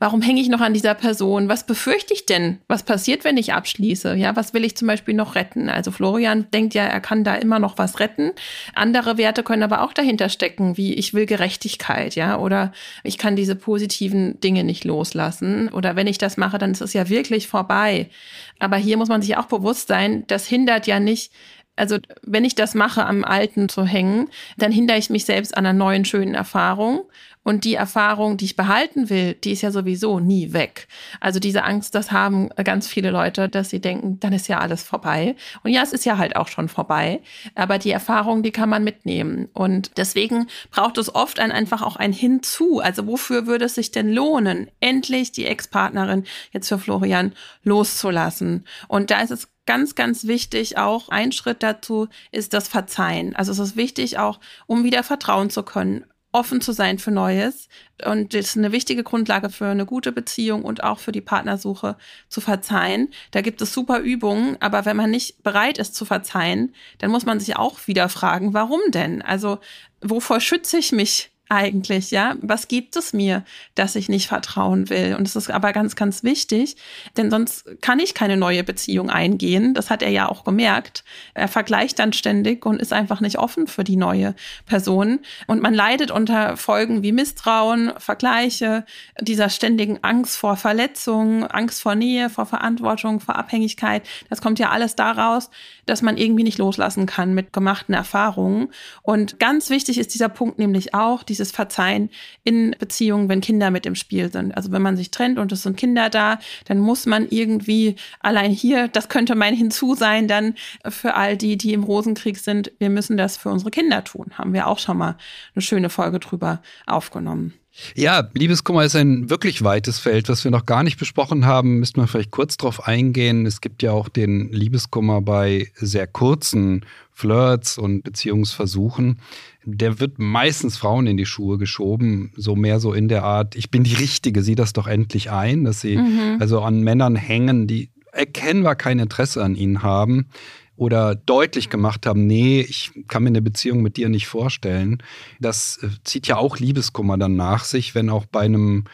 Warum 0.01 0.23
hänge 0.23 0.41
ich 0.41 0.49
noch 0.49 0.61
an 0.61 0.73
dieser 0.73 0.95
Person? 0.95 1.47
Was 1.47 1.63
befürchte 1.67 2.15
ich 2.15 2.25
denn? 2.25 2.57
Was 2.67 2.81
passiert, 2.81 3.23
wenn 3.23 3.37
ich 3.37 3.53
abschließe? 3.53 4.15
Ja, 4.15 4.35
was 4.35 4.51
will 4.51 4.65
ich 4.65 4.75
zum 4.75 4.87
Beispiel 4.87 5.13
noch 5.13 5.35
retten? 5.35 5.69
Also 5.69 5.91
Florian 5.91 6.49
denkt 6.49 6.73
ja, 6.73 6.85
er 6.85 6.99
kann 6.99 7.23
da 7.23 7.35
immer 7.35 7.59
noch 7.59 7.77
was 7.77 7.99
retten. 7.99 8.31
Andere 8.73 9.19
Werte 9.19 9.43
können 9.43 9.61
aber 9.61 9.83
auch 9.83 9.93
dahinter 9.93 10.29
stecken, 10.29 10.75
wie 10.75 10.95
ich 10.95 11.13
will 11.13 11.27
Gerechtigkeit, 11.27 12.15
ja, 12.15 12.39
oder 12.39 12.71
ich 13.03 13.19
kann 13.19 13.35
diese 13.35 13.55
positiven 13.55 14.39
Dinge 14.39 14.63
nicht 14.63 14.85
loslassen. 14.85 15.69
Oder 15.69 15.95
wenn 15.95 16.07
ich 16.07 16.17
das 16.17 16.35
mache, 16.35 16.57
dann 16.57 16.71
ist 16.71 16.81
es 16.81 16.93
ja 16.93 17.07
wirklich 17.07 17.47
vorbei. 17.47 18.09
Aber 18.57 18.77
hier 18.77 18.97
muss 18.97 19.09
man 19.09 19.21
sich 19.21 19.37
auch 19.37 19.45
bewusst 19.45 19.87
sein, 19.87 20.23
das 20.25 20.47
hindert 20.47 20.87
ja 20.87 20.99
nicht, 20.99 21.31
also 21.75 21.97
wenn 22.23 22.45
ich 22.45 22.55
das 22.55 22.75
mache, 22.75 23.05
am 23.05 23.23
Alten 23.23 23.69
zu 23.69 23.85
hängen, 23.85 24.29
dann 24.57 24.71
hindere 24.71 24.97
ich 24.97 25.09
mich 25.09 25.25
selbst 25.25 25.55
an 25.55 25.65
einer 25.65 25.77
neuen, 25.77 26.05
schönen 26.05 26.35
Erfahrung. 26.35 27.03
Und 27.43 27.63
die 27.65 27.75
Erfahrung, 27.75 28.38
die 28.38 28.45
ich 28.45 28.56
behalten 28.56 29.10
will, 29.10 29.34
die 29.34 29.51
ist 29.51 29.62
ja 29.62 29.71
sowieso 29.71 30.19
nie 30.19 30.54
weg. 30.54 30.88
Also 31.19 31.39
diese 31.39 31.63
Angst, 31.63 31.95
das 31.95 32.12
haben 32.12 32.49
ganz 32.49 32.88
viele 32.88 33.10
Leute, 33.10 33.49
dass 33.49 33.71
sie 33.71 33.82
denken, 33.82 34.19
dann 34.19 34.34
ist 34.34 34.47
ja 34.47 34.60
alles 34.60 34.84
vorbei. 34.84 35.36
Und 35.63 35.71
ja, 35.71 35.82
es 35.82 35.91
ist 35.91 36.06
ja 36.06 36.17
halt 36.17 36.36
auch 36.36 36.47
schon 36.47 36.69
vorbei. 36.69 37.21
Aber 37.56 37.80
die 37.80 37.91
Erfahrung, 37.91 38.43
die 38.43 38.51
kann 38.51 38.69
man 38.69 38.84
mitnehmen. 38.84 39.49
Und 39.54 39.91
deswegen 39.97 40.47
braucht 40.69 40.99
es 40.99 41.13
oft 41.13 41.39
ein, 41.39 41.51
einfach 41.51 41.82
auch 41.82 41.95
ein 41.95 42.13
Hinzu. 42.13 42.80
Also 42.80 43.08
wofür 43.08 43.47
würde 43.47 43.65
es 43.65 43.75
sich 43.75 43.91
denn 43.91 44.12
lohnen, 44.12 44.69
endlich 44.80 45.32
die 45.32 45.45
Ex-Partnerin 45.45 46.25
jetzt 46.51 46.69
für 46.69 46.77
Florian 46.77 47.34
loszulassen? 47.63 48.65
Und 48.88 49.10
da 49.10 49.21
ist 49.21 49.32
es 49.32 49.47
ganz, 49.65 49.95
ganz 49.95 50.25
wichtig 50.27 50.77
auch, 50.77 51.10
ein 51.10 51.32
Schritt 51.32 51.63
dazu 51.63 52.08
ist 52.32 52.54
das 52.54 52.67
Verzeihen. 52.67 53.36
Also 53.36 53.51
es 53.51 53.60
ist 53.60 53.75
wichtig 53.75 54.17
auch, 54.17 54.39
um 54.67 54.84
wieder 54.84 55.04
vertrauen 55.04 55.49
zu 55.49 55.63
können, 55.63 56.06
offen 56.32 56.62
zu 56.62 56.72
sein 56.72 57.00
für 57.00 57.12
Neues. 57.12 57.67
Und 58.06 58.34
das 58.34 58.48
ist 58.48 58.58
eine 58.58 58.72
wichtige 58.72 59.04
Grundlage 59.04 59.50
für 59.50 59.67
eine 59.67 59.86
gute 59.86 60.12
Beziehung 60.12 60.63
und 60.63 60.84
auch 60.84 61.00
für 61.00 61.12
die 61.12 61.22
Partnersuche 61.22 61.98
zu 62.30 62.41
verzeihen. 62.41 63.10
Da 63.32 63.41
gibt 63.41 63.62
es 63.62 63.74
super 63.74 64.00
Übungen, 64.00 64.58
aber 64.60 64.86
wenn 64.86 64.98
man 64.98 65.12
nicht 65.12 65.44
bereit 65.44 65.78
ist 65.78 65.96
zu 65.96 66.06
verzeihen, 66.06 66.74
dann 67.00 67.12
muss 67.12 67.26
man 67.26 67.39
sich 67.39 67.58
auch 67.58 67.88
wieder 67.88 68.10
fragen, 68.10 68.54
warum 68.54 68.82
denn? 68.89 69.22
Also 69.22 69.60
wovor 70.02 70.39
schütze 70.39 70.78
ich 70.78 70.91
mich 70.91 71.32
eigentlich, 71.51 72.11
ja? 72.11 72.35
Was 72.41 72.69
gibt 72.69 72.95
es 72.95 73.11
mir, 73.11 73.43
dass 73.75 73.97
ich 73.97 74.07
nicht 74.07 74.27
vertrauen 74.27 74.89
will? 74.89 75.15
Und 75.17 75.27
es 75.27 75.35
ist 75.35 75.51
aber 75.51 75.73
ganz, 75.73 75.97
ganz 75.97 76.23
wichtig, 76.23 76.77
denn 77.17 77.29
sonst 77.29 77.65
kann 77.81 77.99
ich 77.99 78.13
keine 78.13 78.37
neue 78.37 78.63
Beziehung 78.63 79.09
eingehen. 79.09 79.73
Das 79.73 79.89
hat 79.89 80.01
er 80.01 80.11
ja 80.11 80.29
auch 80.29 80.45
gemerkt. 80.45 81.03
Er 81.33 81.49
vergleicht 81.49 81.99
dann 81.99 82.13
ständig 82.13 82.65
und 82.65 82.81
ist 82.81 82.93
einfach 82.93 83.19
nicht 83.19 83.37
offen 83.37 83.67
für 83.67 83.83
die 83.83 83.97
neue 83.97 84.33
Person. 84.65 85.19
Und 85.45 85.61
man 85.61 85.73
leidet 85.73 86.09
unter 86.09 86.55
Folgen 86.55 87.03
wie 87.03 87.11
Misstrauen, 87.11 87.91
Vergleiche, 87.97 88.85
dieser 89.19 89.49
ständigen 89.49 89.99
Angst 90.03 90.37
vor 90.37 90.55
Verletzungen, 90.55 91.43
Angst 91.43 91.81
vor 91.81 91.95
Nähe, 91.95 92.29
vor 92.29 92.45
Verantwortung, 92.45 93.19
vor 93.19 93.35
Abhängigkeit. 93.35 94.07
Das 94.29 94.41
kommt 94.41 94.57
ja 94.57 94.69
alles 94.69 94.95
daraus, 94.95 95.49
dass 95.85 96.01
man 96.01 96.15
irgendwie 96.15 96.43
nicht 96.43 96.59
loslassen 96.59 97.07
kann 97.07 97.33
mit 97.33 97.51
gemachten 97.51 97.93
Erfahrungen. 97.93 98.69
Und 99.01 99.37
ganz 99.39 99.69
wichtig 99.69 99.97
ist 99.97 100.13
dieser 100.13 100.29
Punkt 100.29 100.57
nämlich 100.57 100.93
auch, 100.93 101.23
diese 101.23 101.40
dieses 101.41 101.51
Verzeihen 101.51 102.10
in 102.43 102.75
Beziehungen, 102.77 103.27
wenn 103.27 103.41
Kinder 103.41 103.71
mit 103.71 103.86
im 103.86 103.95
Spiel 103.95 104.32
sind. 104.32 104.56
Also 104.56 104.71
wenn 104.71 104.82
man 104.82 104.95
sich 104.95 105.12
trennt 105.12 105.39
und 105.39 105.51
es 105.51 105.63
sind 105.63 105.75
Kinder 105.75 106.10
da, 106.10 106.39
dann 106.65 106.80
muss 106.80 107.06
man 107.06 107.27
irgendwie 107.30 107.95
allein 108.19 108.51
hier, 108.51 108.88
das 108.88 109.10
könnte 109.10 109.36
mein 109.36 109.56
Hinzu 109.56 109.95
sein, 109.95 110.27
dann 110.27 110.56
für 110.88 111.15
all 111.15 111.36
die, 111.36 111.58
die 111.58 111.73
im 111.73 111.84
Rosenkrieg 111.84 112.38
sind, 112.38 112.71
wir 112.80 112.89
müssen 112.89 113.17
das 113.17 113.38
für 113.38 113.49
unsere 113.49 113.71
Kinder 113.71 114.04
tun. 114.04 114.32
Haben 114.36 114.54
wir 114.54 114.67
auch 114.67 114.80
schon 114.80 114.97
mal 114.97 115.17
eine 115.56 115.62
schöne 115.62 115.89
Folge 115.89 116.19
drüber 116.19 116.62
aufgenommen. 116.86 117.54
Ja, 117.95 118.30
Liebeskummer 118.34 118.84
ist 118.84 118.95
ein 118.95 119.30
wirklich 119.30 119.63
weites 119.63 119.97
Feld, 119.97 120.27
was 120.27 120.43
wir 120.43 120.51
noch 120.51 120.65
gar 120.65 120.84
nicht 120.84 120.99
besprochen 120.99 121.45
haben. 121.45 121.80
Müssten 121.80 122.01
wir 122.01 122.08
vielleicht 122.08 122.32
kurz 122.32 122.58
drauf 122.58 122.86
eingehen. 122.86 123.45
Es 123.45 123.62
gibt 123.62 123.82
ja 123.82 123.93
auch 123.93 124.10
den 124.10 124.51
Liebeskummer 124.51 125.21
bei 125.21 125.71
sehr 125.75 126.06
kurzen 126.06 126.86
Flirts 127.13 127.77
und 127.77 128.04
Beziehungsversuchen. 128.04 129.19
Der 129.63 130.00
wird 130.00 130.17
meistens 130.17 130.78
Frauen 130.78 131.08
in 131.08 131.17
die 131.17 131.26
Schuhe 131.26 131.58
geschoben, 131.58 132.32
so 132.36 132.56
mehr 132.56 132.80
so 132.80 132.93
in 132.93 133.08
der 133.08 133.24
Art, 133.24 133.56
ich 133.56 133.69
bin 133.69 133.84
die 133.84 133.93
Richtige, 133.93 134.41
sieh 134.41 134.56
das 134.56 134.74
doch 134.74 134.88
endlich 134.88 135.30
ein, 135.30 135.63
dass 135.63 135.82
sie 135.82 135.97
mhm. 135.97 136.38
also 136.39 136.62
an 136.62 136.82
Männern 136.82 137.15
hängen, 137.15 137.67
die 137.67 137.91
erkennbar 138.12 138.76
kein 138.76 139.00
Interesse 139.00 139.43
an 139.43 139.56
ihnen 139.56 139.84
haben 139.84 140.28
oder 140.76 141.15
deutlich 141.15 141.69
gemacht 141.69 142.08
haben, 142.08 142.26
nee, 142.26 142.62
ich 142.62 142.91
kann 143.08 143.24
mir 143.24 143.30
eine 143.30 143.43
Beziehung 143.43 143.84
mit 143.84 143.97
dir 143.97 144.10
nicht 144.10 144.28
vorstellen. 144.28 145.04
Das 145.39 145.78
äh, 145.84 145.89
zieht 146.04 146.26
ja 146.28 146.38
auch 146.38 146.58
Liebeskummer 146.58 147.17
dann 147.19 147.36
nach 147.36 147.65
sich, 147.65 147.93
wenn 147.93 148.10
auch 148.10 148.26
bei 148.26 148.41
einem 148.41 148.86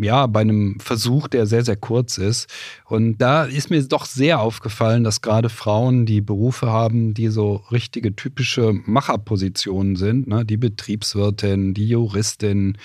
ja, 0.00 0.26
bei 0.26 0.40
einem 0.40 0.80
Versuch, 0.80 1.28
der 1.28 1.46
sehr, 1.46 1.64
sehr 1.64 1.76
kurz 1.76 2.18
ist. 2.18 2.48
Und 2.86 3.18
da 3.18 3.44
ist 3.44 3.70
mir 3.70 3.82
doch 3.84 4.04
sehr 4.04 4.40
aufgefallen, 4.40 5.04
dass 5.04 5.20
gerade 5.20 5.48
Frauen, 5.48 6.06
die 6.06 6.20
Berufe 6.20 6.66
haben, 6.66 7.14
die 7.14 7.28
so 7.28 7.62
richtige 7.70 8.16
typische 8.16 8.72
Macherpositionen 8.84 9.96
sind, 9.96 10.26
ne, 10.26 10.44
die 10.44 10.56
Betriebswirtin, 10.56 11.72
die 11.72 11.88
Juristin, 11.88 12.76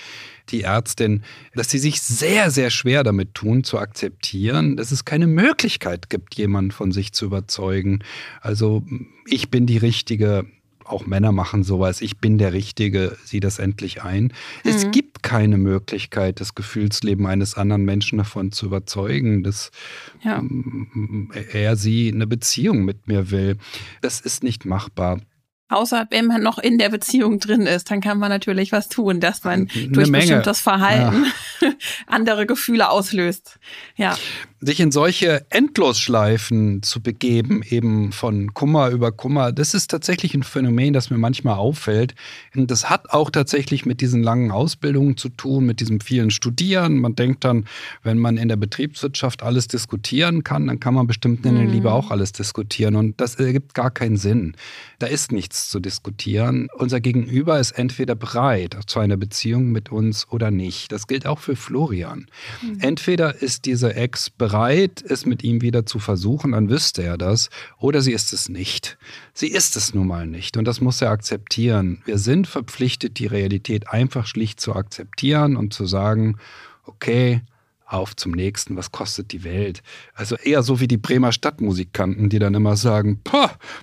die 0.50 0.62
Ärztin, 0.62 1.22
dass 1.54 1.70
sie 1.70 1.78
sich 1.78 2.00
sehr, 2.00 2.50
sehr 2.50 2.70
schwer 2.70 3.02
damit 3.02 3.34
tun, 3.34 3.64
zu 3.64 3.78
akzeptieren, 3.78 4.76
dass 4.76 4.92
es 4.92 5.04
keine 5.04 5.26
Möglichkeit 5.26 6.08
gibt, 6.10 6.36
jemanden 6.36 6.70
von 6.70 6.92
sich 6.92 7.12
zu 7.12 7.26
überzeugen. 7.26 8.00
Also 8.40 8.84
ich 9.26 9.50
bin 9.50 9.66
die 9.66 9.78
Richtige, 9.78 10.46
auch 10.90 11.06
Männer 11.06 11.32
machen 11.32 11.62
sowas, 11.62 12.00
ich 12.00 12.18
bin 12.18 12.38
der 12.38 12.52
Richtige, 12.52 13.16
sieh 13.24 13.40
das 13.40 13.58
endlich 13.58 14.02
ein. 14.02 14.24
Mhm. 14.24 14.30
Es 14.64 14.90
gibt 14.90 15.22
keine 15.22 15.58
Möglichkeit, 15.58 16.40
das 16.40 16.54
Gefühlsleben 16.54 17.26
eines 17.26 17.56
anderen 17.56 17.84
Menschen 17.84 18.18
davon 18.18 18.52
zu 18.52 18.66
überzeugen, 18.66 19.42
dass 19.42 19.70
ja. 20.22 20.42
Er 21.52 21.76
sie 21.76 22.12
eine 22.12 22.26
Beziehung 22.26 22.84
mit 22.84 23.08
mir 23.08 23.30
will. 23.30 23.56
Das 24.00 24.20
ist 24.20 24.42
nicht 24.42 24.64
machbar. 24.64 25.20
Außer 25.68 26.08
wenn 26.10 26.26
man 26.26 26.42
noch 26.42 26.58
in 26.58 26.78
der 26.78 26.88
Beziehung 26.88 27.38
drin 27.38 27.62
ist, 27.62 27.90
dann 27.90 28.00
kann 28.00 28.18
man 28.18 28.28
natürlich 28.28 28.72
was 28.72 28.88
tun, 28.88 29.20
dass 29.20 29.44
man 29.44 29.68
Eine 29.72 29.88
durch 29.88 30.08
Menge. 30.08 30.24
bestimmtes 30.24 30.60
Verhalten 30.60 31.26
ja. 31.60 31.72
andere 32.08 32.46
Gefühle 32.46 32.90
auslöst. 32.90 33.60
Ja 33.96 34.16
sich 34.62 34.78
in 34.80 34.92
solche 34.92 35.46
Endlosschleifen 35.48 36.82
zu 36.82 37.00
begeben, 37.00 37.62
eben 37.68 38.12
von 38.12 38.52
Kummer 38.52 38.90
über 38.90 39.10
Kummer, 39.10 39.52
das 39.52 39.72
ist 39.72 39.90
tatsächlich 39.90 40.34
ein 40.34 40.42
Phänomen, 40.42 40.92
das 40.92 41.08
mir 41.08 41.16
manchmal 41.16 41.54
auffällt. 41.54 42.14
Und 42.54 42.70
das 42.70 42.90
hat 42.90 43.10
auch 43.10 43.30
tatsächlich 43.30 43.86
mit 43.86 44.02
diesen 44.02 44.22
langen 44.22 44.50
Ausbildungen 44.50 45.16
zu 45.16 45.30
tun, 45.30 45.64
mit 45.64 45.80
diesem 45.80 46.00
vielen 46.00 46.30
Studieren. 46.30 46.98
Man 46.98 47.14
denkt 47.14 47.44
dann, 47.44 47.64
wenn 48.02 48.18
man 48.18 48.36
in 48.36 48.48
der 48.48 48.56
Betriebswirtschaft 48.56 49.42
alles 49.42 49.66
diskutieren 49.66 50.44
kann, 50.44 50.66
dann 50.66 50.78
kann 50.78 50.92
man 50.92 51.06
bestimmt 51.06 51.46
in 51.46 51.54
der 51.54 51.64
Liebe 51.64 51.88
mhm. 51.88 51.94
auch 51.94 52.10
alles 52.10 52.32
diskutieren. 52.32 52.96
Und 52.96 53.18
das 53.18 53.36
ergibt 53.36 53.72
gar 53.72 53.90
keinen 53.90 54.18
Sinn. 54.18 54.54
Da 54.98 55.06
ist 55.06 55.32
nichts 55.32 55.70
zu 55.70 55.80
diskutieren. 55.80 56.68
Unser 56.76 57.00
Gegenüber 57.00 57.58
ist 57.58 57.72
entweder 57.72 58.14
bereit 58.14 58.76
zu 58.86 58.98
einer 58.98 59.16
Beziehung 59.16 59.72
mit 59.72 59.90
uns 59.90 60.28
oder 60.28 60.50
nicht. 60.50 60.92
Das 60.92 61.06
gilt 61.06 61.26
auch 61.26 61.38
für 61.38 61.56
Florian. 61.56 62.26
Mhm. 62.60 62.80
Entweder 62.80 63.40
ist 63.40 63.64
diese 63.64 63.94
Ex 63.94 64.28
bereit, 64.28 64.49
bereit, 64.50 65.02
es 65.06 65.26
mit 65.26 65.44
ihm 65.44 65.62
wieder 65.62 65.86
zu 65.86 65.98
versuchen, 65.98 66.52
dann 66.52 66.70
wüsste 66.70 67.02
er 67.02 67.16
das. 67.16 67.50
Oder 67.78 68.00
sie 68.00 68.12
ist 68.12 68.32
es 68.32 68.48
nicht. 68.48 68.98
Sie 69.32 69.48
ist 69.48 69.76
es 69.76 69.94
nun 69.94 70.08
mal 70.08 70.26
nicht. 70.26 70.56
Und 70.56 70.64
das 70.64 70.80
muss 70.80 71.00
er 71.00 71.10
akzeptieren. 71.10 72.02
Wir 72.04 72.18
sind 72.18 72.46
verpflichtet, 72.46 73.18
die 73.18 73.26
Realität 73.26 73.88
einfach 73.88 74.26
schlicht 74.26 74.60
zu 74.60 74.74
akzeptieren 74.74 75.56
und 75.56 75.72
zu 75.72 75.86
sagen, 75.86 76.36
okay, 76.84 77.42
auf 77.90 78.14
zum 78.14 78.32
nächsten, 78.32 78.76
was 78.76 78.92
kostet 78.92 79.32
die 79.32 79.44
Welt? 79.44 79.82
Also 80.14 80.36
eher 80.36 80.62
so 80.62 80.80
wie 80.80 80.88
die 80.88 80.96
Bremer 80.96 81.32
Stadtmusikanten, 81.32 82.28
die 82.28 82.38
dann 82.38 82.54
immer 82.54 82.76
sagen, 82.76 83.20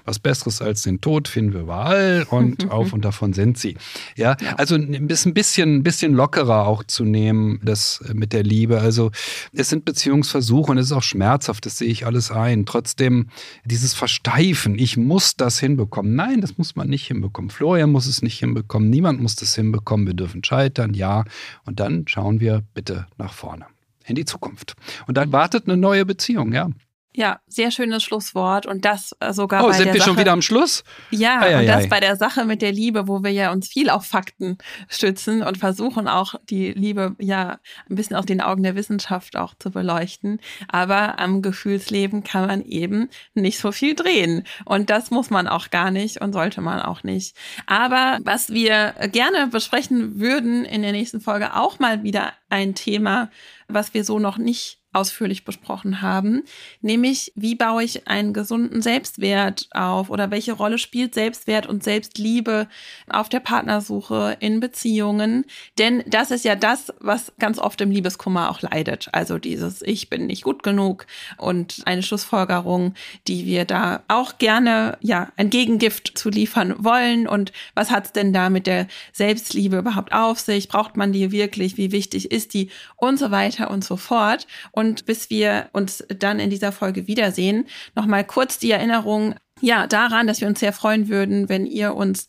was 0.06 0.20
Besseres 0.20 0.62
als 0.62 0.84
den 0.84 1.02
Tod 1.02 1.28
finden 1.28 1.54
wir 1.54 1.62
überall 1.62 2.26
und 2.30 2.72
auf 2.72 2.94
und 2.94 3.04
davon 3.04 3.34
sind 3.34 3.58
sie. 3.58 3.76
Ja, 4.16 4.38
also 4.56 4.76
ein 4.76 5.08
bisschen, 5.08 5.34
bisschen, 5.34 5.84
bisschen 5.84 6.14
lockerer 6.14 6.68
auch 6.68 6.84
zu 6.84 7.04
nehmen, 7.04 7.60
das 7.64 8.04
mit 8.14 8.34
der 8.34 8.44
Liebe. 8.44 8.80
Also 8.80 9.12
es 9.54 9.70
sind 9.70 9.86
Beziehungsversuche 9.86 10.72
und 10.72 10.78
es 10.78 10.88
ist 10.88 10.92
auch 10.94 11.04
schmerzhaft, 11.04 11.66
das 11.66 11.78
sehe 11.78 11.90
ich 11.90 12.06
alles 12.06 12.32
ein. 12.32 12.66
Trotzdem 12.66 13.28
dieses 13.66 13.94
Versteifen, 13.94 14.80
ich 14.80 14.98
muss 14.98 15.36
das 15.36 15.60
hinbekommen. 15.60 16.16
Nein, 16.16 16.42
das 16.42 16.58
muss 16.58 16.76
man 16.76 16.88
nicht 16.88 17.08
hinbekommen. 17.08 17.50
Florian 17.50 17.92
muss 17.92 18.08
es 18.08 18.22
nicht 18.22 18.40
hinbekommen, 18.40 18.90
niemand 18.90 19.22
muss 19.22 19.36
das 19.36 19.54
hinbekommen. 19.56 20.08
Wir 20.08 20.14
dürfen 20.14 20.44
scheitern, 20.44 20.94
ja. 20.94 21.26
Und 21.66 21.80
dann 21.80 22.08
schauen 22.08 22.40
wir 22.40 22.64
bitte 22.74 23.08
nach 23.18 23.34
vorne 23.34 23.66
in 24.08 24.16
die 24.16 24.26
Zukunft. 24.26 24.76
Und 25.08 25.18
dann 25.18 25.32
wartet 25.32 25.68
eine 25.68 25.78
neue 25.78 26.06
Beziehung, 26.06 26.54
ja. 26.54 26.70
Ja, 27.18 27.40
sehr 27.48 27.72
schönes 27.72 28.04
Schlusswort 28.04 28.68
und 28.68 28.86
das 28.86 29.16
äh, 29.20 29.34
sogar 29.34 29.64
oh, 29.64 29.70
bei 29.70 29.74
sind 29.74 29.88
wir 29.88 29.96
Sache, 29.96 30.10
schon 30.12 30.20
wieder 30.20 30.34
am 30.34 30.44
Schluss? 30.44 30.84
Ja, 31.10 31.42
Ei, 31.42 31.56
ei, 31.56 31.60
und 31.62 31.66
das 31.66 31.86
ei. 31.86 31.88
bei 31.88 32.00
der 32.00 32.16
Sache 32.16 32.46
mit 32.46 32.62
der 32.62 32.72
Liebe, 32.72 33.08
wo 33.08 33.24
wir 33.24 33.32
ja 33.32 33.52
uns 33.52 33.68
viel 33.68 33.90
auf 33.90 34.06
Fakten 34.06 34.60
stützen 34.88 35.42
und 35.42 35.58
versuchen 35.58 36.08
auch 36.08 36.36
die 36.48 36.74
Liebe 36.74 37.16
ja 37.18 37.58
ein 37.90 37.96
bisschen 37.96 38.16
aus 38.16 38.28
den 38.28 38.40
Augen 38.40 38.62
der 38.62 38.76
Wissenschaft 38.76 39.36
auch 39.36 39.56
zu 39.58 39.72
beleuchten. 39.72 40.40
Aber 40.68 41.18
am 41.18 41.42
Gefühlsleben 41.42 42.24
kann 42.24 42.46
man 42.46 42.62
eben 42.62 43.10
nicht 43.34 43.58
so 43.58 43.72
viel 43.72 43.96
drehen. 43.96 44.44
Und 44.66 44.92
das 44.92 45.10
muss 45.10 45.32
man 45.32 45.48
auch 45.48 45.72
gar 45.72 45.90
nicht 45.90 46.22
und 46.22 46.34
sollte 46.34 46.62
man 46.62 46.84
auch 46.84 47.02
nicht. 47.02 47.36
Aber 47.66 48.20
was 48.26 48.52
wir 48.52 48.94
gerne 49.12 49.48
besprechen 49.48 50.20
würden 50.20 50.66
in 50.66 50.84
der 50.84 50.92
nächsten 50.92 51.20
Folge 51.20 51.56
auch 51.56 51.80
mal 51.80 52.04
wieder 52.04 52.34
ein 52.50 52.76
Thema, 52.76 53.32
was 53.68 53.96
wir 53.96 54.04
so 54.04 54.20
noch 54.20 54.38
nicht 54.38 54.77
ausführlich 54.94 55.46
besprochen 55.46 56.02
haben, 56.02 56.44
nämlich 56.82 57.32
wie 57.36 57.56
baue 57.56 57.84
ich 57.84 58.08
einen 58.08 58.34
gesunden 58.34 58.82
Selbstwert 58.82 59.68
auf 59.72 60.10
oder 60.10 60.32
welche 60.32 60.54
Rolle 60.54 60.78
spielt 60.78 61.14
Selbstwert 61.14 61.68
und 61.68 61.84
Selbstliebe 61.84 62.68
auf 63.10 63.30
der 63.30 63.40
Partnersuche 63.40 64.38
in 64.40 64.60
Beziehungen? 64.60 65.46
Denn 65.78 66.04
das 66.08 66.32
ist 66.32 66.46
ja 66.46 66.56
das, 66.56 66.94
was 67.00 67.34
ganz 67.38 67.60
oft 67.60 67.80
im 67.82 67.92
Liebeskummer 67.92 68.50
auch 68.50 68.62
leidet. 68.62 69.10
Also 69.12 69.38
dieses 69.38 69.82
Ich 69.82 70.10
bin 70.10 70.28
nicht 70.28 70.44
gut 70.44 70.64
genug 70.64 71.06
und 71.38 71.82
eine 71.86 72.04
Schlussfolgerung, 72.04 72.94
die 73.28 73.46
wir 73.46 73.66
da 73.66 74.04
auch 74.08 74.38
gerne 74.38 74.98
ja 75.02 75.30
ein 75.38 75.50
Gegengift 75.50 76.18
zu 76.18 76.30
liefern 76.30 76.76
wollen. 76.80 77.28
Und 77.28 77.52
was 77.76 77.92
hat's 77.92 78.14
denn 78.14 78.34
da 78.34 78.50
mit 78.50 78.68
der 78.68 78.88
Selbstliebe 79.12 79.78
überhaupt 79.78 80.14
auf 80.14 80.40
sich? 80.40 80.70
Braucht 80.70 80.98
man 80.98 81.14
die 81.14 81.32
wirklich? 81.32 81.78
Wie 81.78 81.92
wichtig 81.92 82.32
ist 82.32 82.54
die? 82.54 82.70
Und 82.96 83.20
so 83.20 83.32
weiter 83.32 83.70
und 83.70 83.84
so 83.84 83.98
fort. 83.98 84.48
Und 84.78 85.08
bis 85.08 85.32
wir 85.32 85.70
uns 85.74 86.04
dann 86.20 86.40
in 86.40 86.52
dieser 86.52 86.72
Folge 86.72 87.08
wiedersehen, 87.08 87.66
nochmal 87.96 88.24
kurz 88.24 88.60
die 88.60 88.70
Erinnerung, 88.70 89.34
ja, 89.60 89.88
daran, 89.88 90.28
dass 90.28 90.40
wir 90.40 90.48
uns 90.48 90.60
sehr 90.60 90.72
freuen 90.72 91.08
würden, 91.08 91.50
wenn 91.50 91.66
ihr 91.66 91.96
uns 91.96 92.28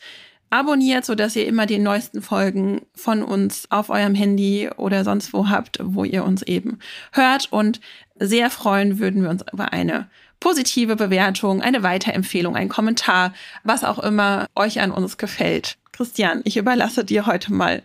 abonniert, 0.49 1.05
so 1.05 1.15
dass 1.15 1.37
ihr 1.37 1.47
immer 1.47 1.67
die 1.67 1.77
neuesten 1.79 2.23
Folgen 2.23 2.87
von 2.95 3.23
uns 3.23 3.71
auf 3.71 3.91
eurem 3.91 4.15
Handy 4.15 4.71
oder 4.79 5.05
sonst 5.05 5.35
wo 5.35 5.51
habt, 5.51 5.79
wo 5.83 6.05
ihr 6.05 6.25
uns 6.25 6.41
eben 6.41 6.79
hört. 7.13 7.53
Und 7.53 7.83
sehr 8.19 8.49
freuen 8.49 8.99
würden 8.99 9.23
wir 9.23 9.29
uns 9.29 9.45
über 9.53 9.75
eine 9.75 10.09
positive 10.41 10.97
Bewertung, 10.97 11.61
eine 11.61 11.83
Weiterempfehlung, 11.83 12.57
ein 12.57 12.71
Kommentar, 12.71 13.35
was 13.63 13.85
auch 13.85 13.99
immer 13.99 14.47
euch 14.57 14.81
an 14.81 14.91
uns 14.91 15.19
gefällt. 15.19 15.77
Christian, 15.93 16.41
ich 16.45 16.57
überlasse 16.57 17.05
dir 17.05 17.27
heute 17.27 17.53
mal 17.53 17.83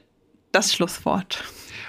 das 0.53 0.73
Schlusswort. 0.73 1.43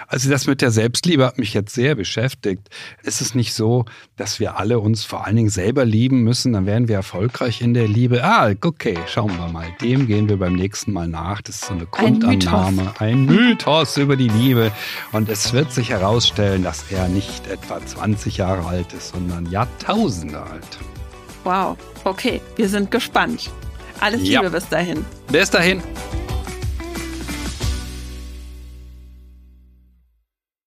Also 0.09 0.31
das 0.31 0.47
mit 0.47 0.61
der 0.63 0.71
Selbstliebe 0.71 1.25
hat 1.27 1.39
mich 1.39 1.55
jetzt 1.55 1.75
sehr 1.75 1.95
beschäftigt. 1.95 2.69
Ist 3.03 3.21
es 3.21 3.35
nicht 3.35 3.55
so, 3.55 3.85
dass 4.17 4.41
wir 4.41 4.59
alle 4.59 4.79
uns 4.79 5.05
vor 5.05 5.27
allen 5.27 5.37
Dingen 5.37 5.49
selber 5.51 5.85
lieben 5.85 6.23
müssen? 6.23 6.53
Dann 6.53 6.67
wären 6.67 6.89
wir 6.89 6.97
erfolgreich 6.97 7.61
in 7.61 7.75
der 7.75 7.89
Liebe. 7.89 8.23
Ah, 8.25 8.53
okay, 8.63 8.99
schauen 9.07 9.37
wir 9.37 9.49
mal. 9.49 9.67
Dem 9.81 10.07
gehen 10.07 10.29
wir 10.29 10.37
beim 10.39 10.55
nächsten 10.55 10.93
Mal 10.93 11.09
nach. 11.09 11.43
Das 11.43 11.57
ist 11.57 11.65
so 11.67 11.75
eine 11.75 11.87
Grundannahme. 11.87 12.93
Ein 12.99 13.25
Mythos, 13.27 13.37
Ein 13.39 13.47
Mythos 13.47 13.97
über 13.97 14.17
die 14.17 14.29
Liebe. 14.29 14.73
Und 15.13 15.29
es 15.29 15.53
wird 15.53 15.73
sich 15.73 15.91
herausstellen, 15.91 16.63
dass 16.63 16.85
er 16.91 17.09
nicht 17.09 17.47
etwa 17.49 17.85
20 17.85 18.37
Jahre 18.37 18.67
alt 18.67 18.93
ist, 18.93 19.11
sondern 19.11 19.51
Jahrtausende 19.51 20.41
alt. 20.41 20.79
Wow, 21.45 21.77
okay, 22.05 22.41
wir 22.57 22.69
sind 22.69 22.91
gespannt. 22.91 23.51
Alles 24.01 24.23
Liebe 24.23 24.33
Ja. 24.45 24.49
bis 24.49 24.69
dahin. 24.69 25.05
Bis 25.31 25.51
dahin. 25.51 25.83